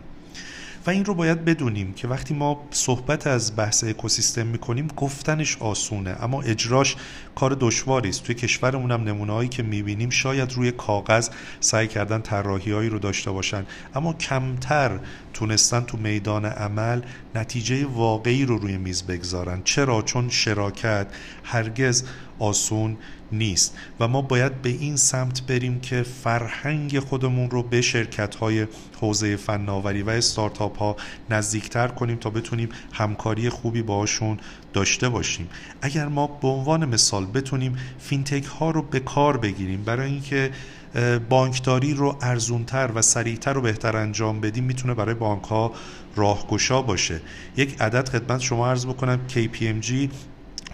و 0.87 0.91
این 0.91 1.05
رو 1.05 1.15
باید 1.15 1.45
بدونیم 1.45 1.93
که 1.93 2.09
وقتی 2.09 2.35
ما 2.35 2.69
صحبت 2.71 3.27
از 3.27 3.57
بحث 3.57 3.85
اکوسیستم 3.85 4.47
می‌کنیم 4.47 4.89
گفتنش 4.97 5.57
آسونه. 5.61 6.17
اما 6.21 6.43
اجراش 6.43 6.97
کار 7.35 7.57
دشواری 7.61 8.09
است. 8.09 8.23
توی 8.23 8.35
کشورمون 8.35 8.91
هم 8.91 9.05
نمونه‌هایی 9.05 9.49
که 9.49 9.63
می‌بینیم 9.63 10.11
شاید 10.11 10.53
روی 10.53 10.73
کاغذ 10.73 11.29
سعی 11.61 11.89
کردن 11.89 12.21
طراحی‌هایی 12.21 12.89
رو 12.89 12.99
داشته 12.99 13.31
باشن. 13.31 13.67
اما 13.95 14.13
کمتر 14.13 14.99
تونستن 15.35 15.81
تو 15.81 15.97
میدان 15.97 16.45
عمل 16.45 17.01
نتیجه 17.35 17.87
واقعی 17.87 18.45
رو 18.45 18.59
روی 18.59 18.77
میز 18.77 19.03
بگذارن. 19.03 19.63
چرا؟ 19.65 20.03
چون 20.03 20.29
شراکت 20.29 21.07
هرگز 21.45 22.05
آسون 22.39 22.97
نیست. 23.33 23.77
و 24.01 24.09
ما 24.09 24.23
باید 24.23 24.63
به 24.63 24.69
این 24.69 24.97
سمت 24.97 25.43
بریم 25.43 25.81
که 25.81 26.03
فرهنگ 26.03 26.99
خودمون 26.99 27.51
رو 27.51 27.63
به 27.63 27.81
شرکت 27.81 28.35
های 28.35 28.67
حوزه 29.01 29.37
فناوری 29.37 30.03
و 30.03 30.11
استارتاپ 30.11 30.79
ها 30.79 30.97
نزدیکتر 31.31 31.89
کنیم 31.89 32.17
تا 32.17 32.31
بتونیم 32.31 32.69
همکاری 32.93 33.49
خوبی 33.49 33.83
باشون 33.83 34.39
داشته 34.73 35.09
باشیم. 35.09 35.49
اگر 35.83 36.09
ما 36.09 36.27
به 36.27 36.49
عنوان 36.49 36.85
مثال 36.85 37.27
بتونیم 37.27 37.77
فینتک 37.99 38.45
ها 38.45 38.71
رو 38.71 38.83
به 38.83 39.01
کار 39.01 39.37
بگیریم 39.37 39.83
برای 39.83 40.11
اینکه 40.11 40.51
بانکداری 41.29 41.95
رو 41.95 42.17
ارزونتر 42.23 42.91
و 42.95 43.03
سریعتر 43.03 43.59
و 43.59 43.61
بهتر 43.61 43.97
انجام 43.97 44.41
بدیم 44.41 44.65
می‌تونه 44.65 44.95
برای 44.95 45.15
بانک 45.15 45.45
ها 45.45 45.73
راهگشا 46.17 46.83
باشه. 46.83 47.21
یک 47.57 47.81
عدد 47.81 48.09
خدمت 48.09 48.41
شما 48.41 48.71
عرض 48.71 48.87
بکنم 48.87 49.21
KPMG 49.29 50.09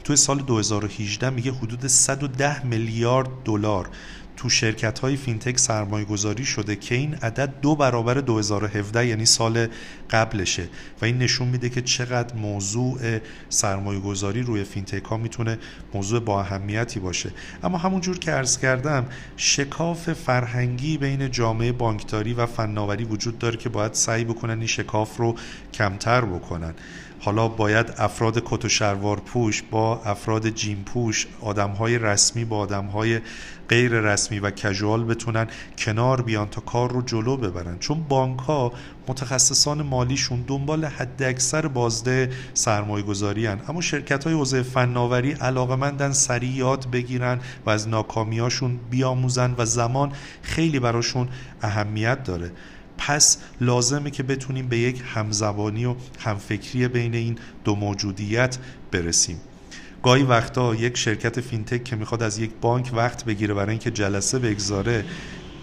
توی 0.04 0.16
سال 0.16 0.38
2018 0.38 1.30
میگه 1.30 1.52
حدود 1.52 1.86
110 1.86 2.66
میلیارد 2.66 3.28
دلار 3.44 3.90
تو 4.36 4.48
شرکت 4.48 4.98
های 4.98 5.16
فینتک 5.16 5.58
سرمایه 5.58 6.04
گذاری 6.04 6.44
شده 6.44 6.76
که 6.76 6.94
این 6.94 7.14
عدد 7.14 7.60
دو 7.60 7.76
برابر 7.76 8.14
2017 8.14 9.06
یعنی 9.06 9.26
سال 9.26 9.66
قبلشه. 10.10 10.68
و 11.02 11.04
این 11.04 11.18
نشون 11.18 11.48
میده 11.48 11.68
که 11.68 11.82
چقدر 11.82 12.36
موضوع 12.36 13.18
سرمایه 13.48 14.00
گذاری 14.00 14.42
روی 14.42 14.64
فینتک 14.64 15.04
ها 15.04 15.16
می‌تونه 15.16 15.58
موضوع 15.94 16.20
با 16.20 16.40
اهمیتی 16.40 17.00
باشه. 17.00 17.30
اما 17.62 17.78
همونجور 17.78 18.18
که 18.18 18.30
عرض 18.30 18.58
کردم 18.58 19.06
شکاف 19.36 20.12
فرهنگی 20.12 20.98
بین 20.98 21.30
جامعه 21.30 21.72
بانکداری 21.72 22.34
و 22.34 22.46
فناوری 22.46 23.04
وجود 23.04 23.38
داره 23.38 23.56
که 23.56 23.68
باید 23.68 23.92
سعی 23.92 24.24
بکنن 24.24 24.58
این 24.58 24.66
شکاف 24.66 25.16
رو 25.16 25.34
کمتر 25.74 26.20
بکنن. 26.20 26.74
حالا 27.24 27.48
باید 27.48 27.94
افراد 27.98 28.42
کت 28.44 28.64
و 28.64 28.68
شلوار 28.68 29.20
پوش 29.20 29.62
با 29.62 30.02
افراد 30.04 30.48
جین 30.48 30.82
پوش 30.86 31.26
آدم 31.40 31.70
های 31.70 31.98
رسمی 31.98 32.44
با 32.44 32.58
آدم 32.58 32.84
های 32.84 33.20
غیر 33.68 33.92
رسمی 34.00 34.38
و 34.38 34.50
کژوال 34.50 35.04
بتونن 35.04 35.46
کنار 35.78 36.22
بیان 36.22 36.48
تا 36.48 36.60
کار 36.60 36.92
رو 36.92 37.02
جلو 37.02 37.36
ببرن 37.36 37.78
چون 37.78 38.02
بانک 38.08 38.38
ها 38.38 38.72
متخصصان 39.08 39.82
مالیشون 39.82 40.44
دنبال 40.46 40.84
حد 40.84 41.22
اکثر 41.22 41.68
بازده 41.68 42.30
سرمایه 42.54 43.04
گذاری 43.04 43.46
هن. 43.46 43.60
اما 43.68 43.80
شرکت 43.80 44.24
های 44.24 44.34
حوزه 44.34 44.62
فناوری 44.62 45.32
علاقمندن 45.32 46.12
سریع 46.12 46.50
یاد 46.50 46.90
بگیرن 46.90 47.40
و 47.66 47.70
از 47.70 47.88
ناکامیاشون 47.88 48.80
بیاموزن 48.90 49.54
و 49.58 49.64
زمان 49.64 50.12
خیلی 50.42 50.80
براشون 50.80 51.28
اهمیت 51.62 52.24
داره 52.24 52.50
پس 52.98 53.38
لازمه 53.60 54.10
که 54.10 54.22
بتونیم 54.22 54.68
به 54.68 54.78
یک 54.78 55.02
همزبانی 55.14 55.84
و 55.84 55.94
همفکری 56.20 56.88
بین 56.88 57.14
این 57.14 57.38
دو 57.64 57.74
موجودیت 57.74 58.58
برسیم. 58.92 59.40
گاهی 60.02 60.22
وقتا 60.22 60.74
یک 60.74 60.96
شرکت 60.96 61.40
فینتک 61.40 61.84
که 61.84 61.96
می‌خواد 61.96 62.22
از 62.22 62.38
یک 62.38 62.50
بانک 62.60 62.90
وقت 62.94 63.24
بگیره 63.24 63.54
برای 63.54 63.70
اینکه 63.70 63.90
جلسه 63.90 64.38
بگذاره 64.38 65.04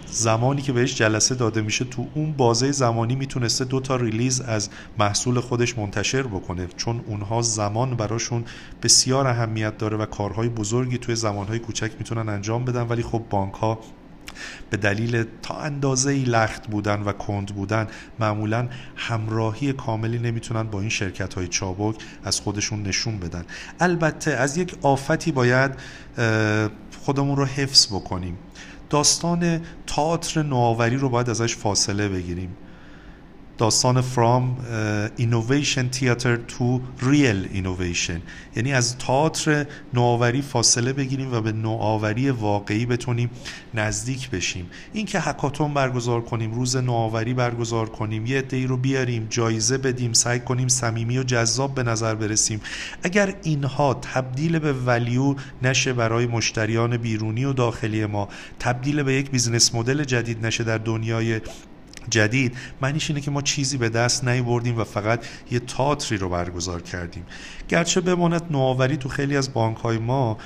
زمانی 0.06 0.62
که 0.62 0.72
بهش 0.72 0.94
جلسه 0.94 1.34
داده 1.34 1.62
میشه 1.62 1.84
تو 1.84 2.06
اون 2.14 2.32
بازه 2.32 2.72
زمانی 2.72 3.14
می‌تونسته 3.14 3.64
دو 3.64 3.80
تا 3.80 3.96
release 3.96 4.40
از 4.40 4.70
محصول 4.98 5.40
خودش 5.40 5.78
منتشر 5.78 6.22
بکنه 6.22 6.66
چون 6.76 7.04
اونها 7.06 7.42
زمان 7.42 7.96
براشون 7.96 8.44
بسیار 8.82 9.26
اهمیت 9.26 9.78
داره 9.78 9.96
و 9.96 10.06
کارهای 10.06 10.48
بزرگی 10.48 10.98
توی 10.98 11.16
زمانهای 11.16 11.58
کوچک 11.58 11.90
می‌تونن 11.98 12.28
انجام 12.28 12.64
بدن. 12.64 12.82
ولی 12.82 13.02
خب 13.02 13.22
بانک 13.30 13.54
ها 13.54 13.78
به 14.70 14.76
دلیل 14.76 15.24
تا 15.42 15.54
اندازه 15.54 16.10
ای 16.10 16.22
لخت 16.22 16.66
بودن 16.66 17.02
و 17.02 17.12
کند 17.12 17.46
بودن 17.46 17.88
معمولا 18.20 18.68
همراهی 18.96 19.72
کاملی 19.72 20.18
نمی‌تونن 20.18 20.62
با 20.62 20.80
این 20.80 20.88
شرکت 20.88 21.34
های 21.34 21.48
چابک 21.48 21.96
از 22.24 22.40
خودشون 22.40 22.82
نشون 22.82 23.18
بدن. 23.18 23.44
البته 23.80 24.30
از 24.30 24.56
یک 24.56 24.74
آفتی 24.82 25.32
باید 25.32 25.72
خودمون 27.04 27.36
رو 27.36 27.44
حفظ 27.44 27.86
بکنیم. 27.86 28.38
داستان 28.90 29.60
تئاتر 29.86 30.42
نوآوری 30.42 30.96
رو 30.96 31.08
باید 31.08 31.30
ازش 31.30 31.56
فاصله 31.56 32.08
بگیریم. 32.08 32.56
داستان 33.58 34.02
uh, 34.02 35.20
innovation 35.20 35.88
theater 35.98 36.36
to 36.48 36.80
real 37.00 37.46
innovation. 37.54 38.20
یعنی 38.56 38.72
از 38.72 38.98
تئاتر 38.98 39.66
نوآوری 39.94 40.42
فاصله 40.42 40.92
بگیریم 40.92 41.34
و 41.34 41.40
به 41.40 41.52
نوآوری 41.52 42.30
واقعی 42.30 42.86
بتونیم 42.86 43.30
نزدیک 43.74 44.30
بشیم. 44.30 44.70
این 44.92 45.06
که 45.06 45.20
هکاتون 45.20 45.74
برگزار 45.74 46.20
کنیم 46.20 46.54
روز 46.54 46.76
نوآوری 46.76 47.34
برگزار 47.34 47.88
کنیم 47.88 48.26
یه 48.26 48.38
عده‌ای 48.38 48.66
رو 48.66 48.76
بیاریم 48.76 49.26
جایزه 49.30 49.78
بدیم 49.78 50.12
سعی 50.12 50.40
کنیم 50.40 50.68
صمیمی 50.68 51.18
و 51.18 51.22
جذاب 51.22 51.74
به 51.74 51.82
نظر 51.82 52.14
برسیم. 52.14 52.60
اگر 53.02 53.34
اینها 53.42 53.94
تبدیل 53.94 54.58
به 54.58 54.72
value 54.72 55.34
نشه 55.62 55.92
برای 55.92 56.26
مشتریان 56.26 56.96
بیرونی 56.96 57.44
و 57.44 57.52
داخلی 57.52 58.06
ما 58.06 58.28
تبدیل 58.60 59.02
به 59.02 59.14
یک 59.14 59.30
business 59.30 59.74
model 59.74 60.04
جدید 60.04 60.46
نشه 60.46 60.64
در 60.64 60.78
دنیای 60.78 61.40
جدید. 62.10 62.56
معنیش 62.80 63.10
اینه 63.10 63.20
که 63.20 63.30
ما 63.30 63.42
چیزی 63.42 63.78
به 63.78 63.88
دست 63.88 64.24
نبردیم 64.24 64.78
و 64.78 64.84
فقط 64.84 65.24
یه 65.50 65.58
تئاتری 65.58 66.18
رو 66.18 66.28
برگزار 66.28 66.82
کردیم. 66.82 67.26
گرچه 67.68 68.00
بماند 68.00 68.42
نوآوری 68.50 68.96
تو 68.96 69.08
خیلی 69.08 69.36
از 69.36 69.52
بانک 69.52 69.76
های 69.76 69.98
ما 69.98 70.38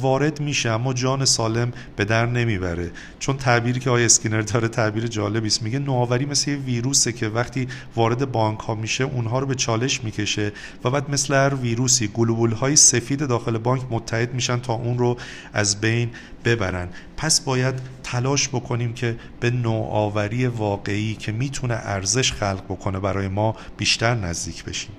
وارد 0.00 0.40
میشه 0.40 0.70
اما 0.70 0.92
جان 0.92 1.24
سالم 1.24 1.72
به 1.96 2.04
در 2.04 2.26
نمی‌بره. 2.26 2.90
چون 3.18 3.36
تعبیری 3.36 3.80
که 3.80 3.90
آقای 3.90 4.04
اسکینر 4.04 4.40
داره 4.40 4.68
تعبیر 4.68 5.06
جالبی 5.06 5.46
است. 5.46 5.62
میگه 5.62 5.78
نوآوری 5.78 6.24
مثل 6.24 6.50
یه 6.50 6.56
ویروسه 6.56 7.12
که 7.12 7.28
وقتی 7.28 7.68
وارد 7.96 8.32
بانک 8.32 8.60
ها 8.60 8.74
میشه 8.74 9.04
اونها 9.04 9.38
رو 9.38 9.46
به 9.46 9.54
چالش 9.54 10.04
می‌کشه 10.04 10.52
و 10.84 10.90
بعد 10.90 11.10
مثل 11.10 11.34
هر 11.34 11.54
ویروسی 11.54 12.08
گلوبول 12.08 12.52
های 12.52 12.76
سفید 12.76 13.26
داخل 13.26 13.58
بانک 13.58 13.82
متحد 13.90 14.34
میشن 14.34 14.60
تا 14.60 14.72
اون 14.72 14.98
رو 14.98 15.16
از 15.52 15.80
بین 15.80 16.10
ببرن. 16.44 16.88
پس 17.16 17.40
باید 17.40 17.74
تلاش 18.02 18.48
بکنیم 18.48 18.92
که 18.92 19.16
به 19.40 19.50
نوآوری 19.50 20.46
واقعی 20.46 21.14
که 21.14 21.32
می‌تونه 21.32 21.74
ارزش 21.74 22.32
خلق 22.32 22.64
بکنه 22.64 23.00
برای 23.00 23.28
ما 23.28 23.56
بیشتر 23.76 24.14
نزدیک 24.14 24.64
بشیم. 24.64 24.92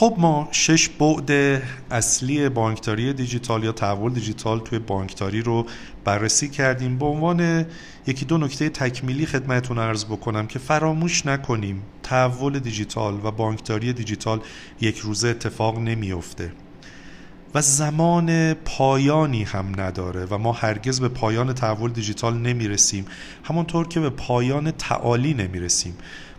خب 0.00 0.14
ما 0.18 0.48
شش 0.52 0.88
بعد 0.88 1.30
اصلی 1.90 2.48
بانکداری 2.48 3.12
دیجیتال 3.12 3.64
یا 3.64 3.72
تحول 3.72 4.12
دیجیتال 4.12 4.60
توی 4.60 4.78
بانکداری 4.78 5.42
رو 5.42 5.66
بررسی 6.04 6.48
کردیم. 6.48 6.98
به 6.98 7.06
عنوان 7.06 7.66
یکی 8.06 8.24
دو 8.24 8.38
نکته 8.38 8.68
تکمیلی 8.68 9.26
خدمتتون 9.26 9.78
ارز 9.78 10.04
بکنم 10.04 10.46
که 10.46 10.58
فراموش 10.58 11.26
نکنیم 11.26 11.82
تحول 12.02 12.58
دیجیتال 12.58 13.20
و 13.24 13.30
بانکداری 13.30 13.92
دیجیتال 13.92 14.40
یک 14.80 14.98
روزه 14.98 15.28
اتفاق 15.28 15.78
نمیافته 15.78 16.52
و 17.54 17.60
زمان 17.60 18.54
پایانی 18.54 19.42
هم 19.42 19.80
نداره 19.80 20.26
و 20.30 20.38
ما 20.38 20.52
هرگز 20.52 21.00
به 21.00 21.08
پایان 21.08 21.52
تحول 21.52 21.92
دیجیتال 21.92 22.38
نمی‌رسیم. 22.38 23.06
همونطور 23.44 23.88
که 23.88 24.00
به 24.00 24.10
پایان 24.10 24.70
تعالی 24.70 25.34
نمی‌رسیم. 25.34 25.94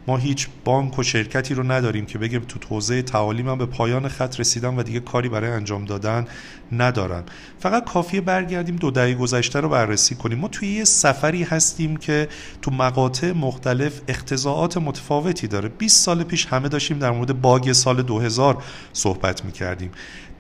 ما 0.08 0.18
هیچ 0.18 0.48
بانک 0.66 1.00
و 1.00 1.04
شرکتی 1.04 1.54
رو 1.54 1.72
نداریم 1.72 2.06
که 2.06 2.18
بگیم 2.18 2.40
تو 2.40 2.60
حوزه 2.70 3.02
تعالی 3.02 3.44
من 3.44 3.58
به 3.58 3.66
پایان 3.66 4.08
خط 4.08 4.40
رسیدم 4.40 4.78
و 4.78 4.84
دیگه 4.84 5.00
کاری 5.00 5.30
برای 5.30 5.52
انجام 5.52 5.86
دادن 5.86 6.28
ندارم 6.72 7.24
فقط 7.60 7.86
کافیه 7.86 8.22
برگردیم 8.22 8.76
دو 8.76 8.92
دهه 8.92 9.14
گذشته 9.14 9.60
رو 9.60 9.70
بررسی 9.70 10.16
کنیم. 10.16 10.38
ما 10.38 10.48
توی 10.48 10.68
یه 10.68 10.84
سفری 10.84 11.44
هستیم 11.44 11.98
که 11.98 12.28
تو 12.62 12.72
مقاطع 12.72 13.32
مختلف 13.32 14.02
اختزاعات 14.08 14.78
متفاوتی 14.78 15.48
داره. 15.48 15.70
20 15.70 16.04
سال 16.04 16.24
پیش 16.24 16.46
همه 16.46 16.70
داشتیم 16.70 17.00
در 17.00 17.12
مورد 17.12 17.42
باگ 17.42 17.72
سال 17.72 18.02
2000 18.02 18.64
صحبت 18.94 19.46
می‌کردیم. 19.46 19.92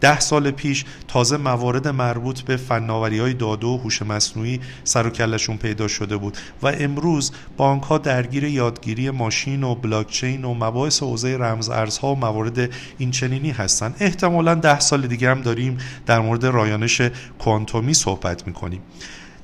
ده 0.01 0.19
سال 0.19 0.51
پیش 0.51 0.85
تازه 1.07 1.37
موارد 1.37 1.87
مربوط 1.87 2.41
به 2.41 2.57
فناوری 2.57 3.19
های 3.19 3.33
داده 3.33 3.67
و 3.67 3.77
هوش 3.77 4.01
مصنوعی 4.01 4.59
سر 4.83 5.07
و 5.07 5.09
کلشون 5.09 5.57
پیدا 5.57 5.87
شده 5.87 6.17
بود 6.17 6.37
و 6.61 6.67
امروز 6.67 7.31
بانک 7.57 7.83
ها 7.83 7.97
درگیر 7.97 8.43
یادگیری 8.43 9.09
ماشین 9.09 9.63
و 9.63 9.75
بلاکچین 9.75 10.45
و 10.45 10.53
مباحث 10.53 11.03
حوزه 11.03 11.37
رمز 11.37 11.69
ارزها 11.69 12.13
و 12.13 12.15
موارد 12.15 12.69
این 12.97 13.11
چنینی 13.11 13.51
هستن. 13.51 13.95
احتمالا 13.99 14.55
ده 14.55 14.79
سال 14.79 15.07
دیگه 15.07 15.29
هم 15.29 15.41
داریم 15.41 15.77
در 16.05 16.19
مورد 16.19 16.45
رایانش 16.45 17.01
کوانتومی 17.39 17.93
صحبت 17.93 18.47
می‌کنیم. 18.47 18.81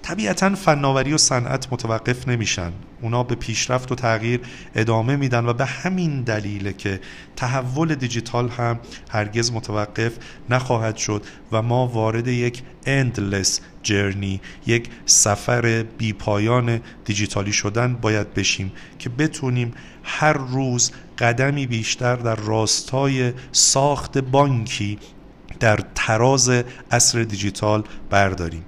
طبیعتا 0.08 0.56
فناوری 0.56 1.14
و 1.14 1.18
صنعت 1.18 1.68
متوقف 1.74 2.28
نمیشن. 2.28 2.72
اونا 3.02 3.24
به 3.24 3.36
پیشرفت 3.36 3.92
و 3.92 3.96
تغییر 3.96 4.40
ادامه 4.76 5.16
میدن 5.16 5.46
و 5.46 5.54
به 5.54 5.66
همین 5.66 6.22
دلیله 6.22 6.74
که 6.74 7.00
تحول 7.36 7.96
دیجیتال 7.96 8.50
هم 8.50 8.80
هرگز 9.10 9.52
متوقف 9.52 10.12
نخواهد 10.50 10.98
شد 10.98 11.24
و 11.52 11.62
ما 11.62 11.88
وارد 11.88 12.28
یک 12.28 12.64
endless 12.86 13.60
جرنی 13.84 14.42
یک 14.66 14.90
سفر 15.06 15.84
بیپایان 15.98 16.82
دیجیتالی 17.06 17.54
شدن 17.54 17.96
باید 17.96 18.34
بشیم 18.34 18.72
که 19.00 19.10
بتونیم 19.10 19.74
هر 20.04 20.34
روز 20.34 20.92
قدمی 21.18 21.68
بیشتر 21.68 22.16
در 22.16 22.36
راستای 22.36 23.34
ساخت 23.52 24.18
بانکی 24.18 25.00
در 25.60 25.80
تراز 25.96 26.52
اصر 26.92 27.24
دیجیتال 27.24 27.84
برداریم. 28.10 28.64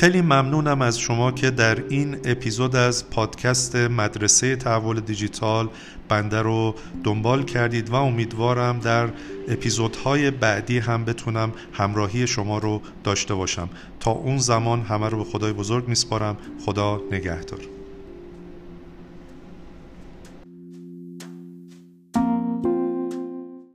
خیلی 0.00 0.22
ممنونم 0.22 0.82
از 0.82 0.98
شما 0.98 1.32
که 1.32 1.50
در 1.50 1.84
این 1.88 2.16
اپیزود 2.24 2.76
از 2.76 3.10
پادکست 3.10 3.76
مدرسه 3.76 4.56
تحول 4.56 5.00
دیجیتال 5.00 5.68
بنده 6.08 6.42
رو 6.42 6.74
دنبال 7.04 7.42
کردید 7.42 7.90
و 7.90 7.94
امیدوارم 7.94 8.78
در 8.78 9.08
اپیزودهای 9.48 10.30
بعدی 10.30 10.78
هم 10.78 11.04
بتونم 11.04 11.52
همراهی 11.72 12.26
شما 12.26 12.58
رو 12.58 12.82
داشته 13.04 13.34
باشم. 13.34 13.68
تا 14.00 14.10
اون 14.10 14.38
زمان 14.38 14.82
همه 14.82 15.08
رو 15.08 15.18
به 15.18 15.30
خدای 15.30 15.52
بزرگ 15.52 15.88
میسپارم. 15.88 16.36
خدا 16.64 17.00
نگهدار. 17.12 17.79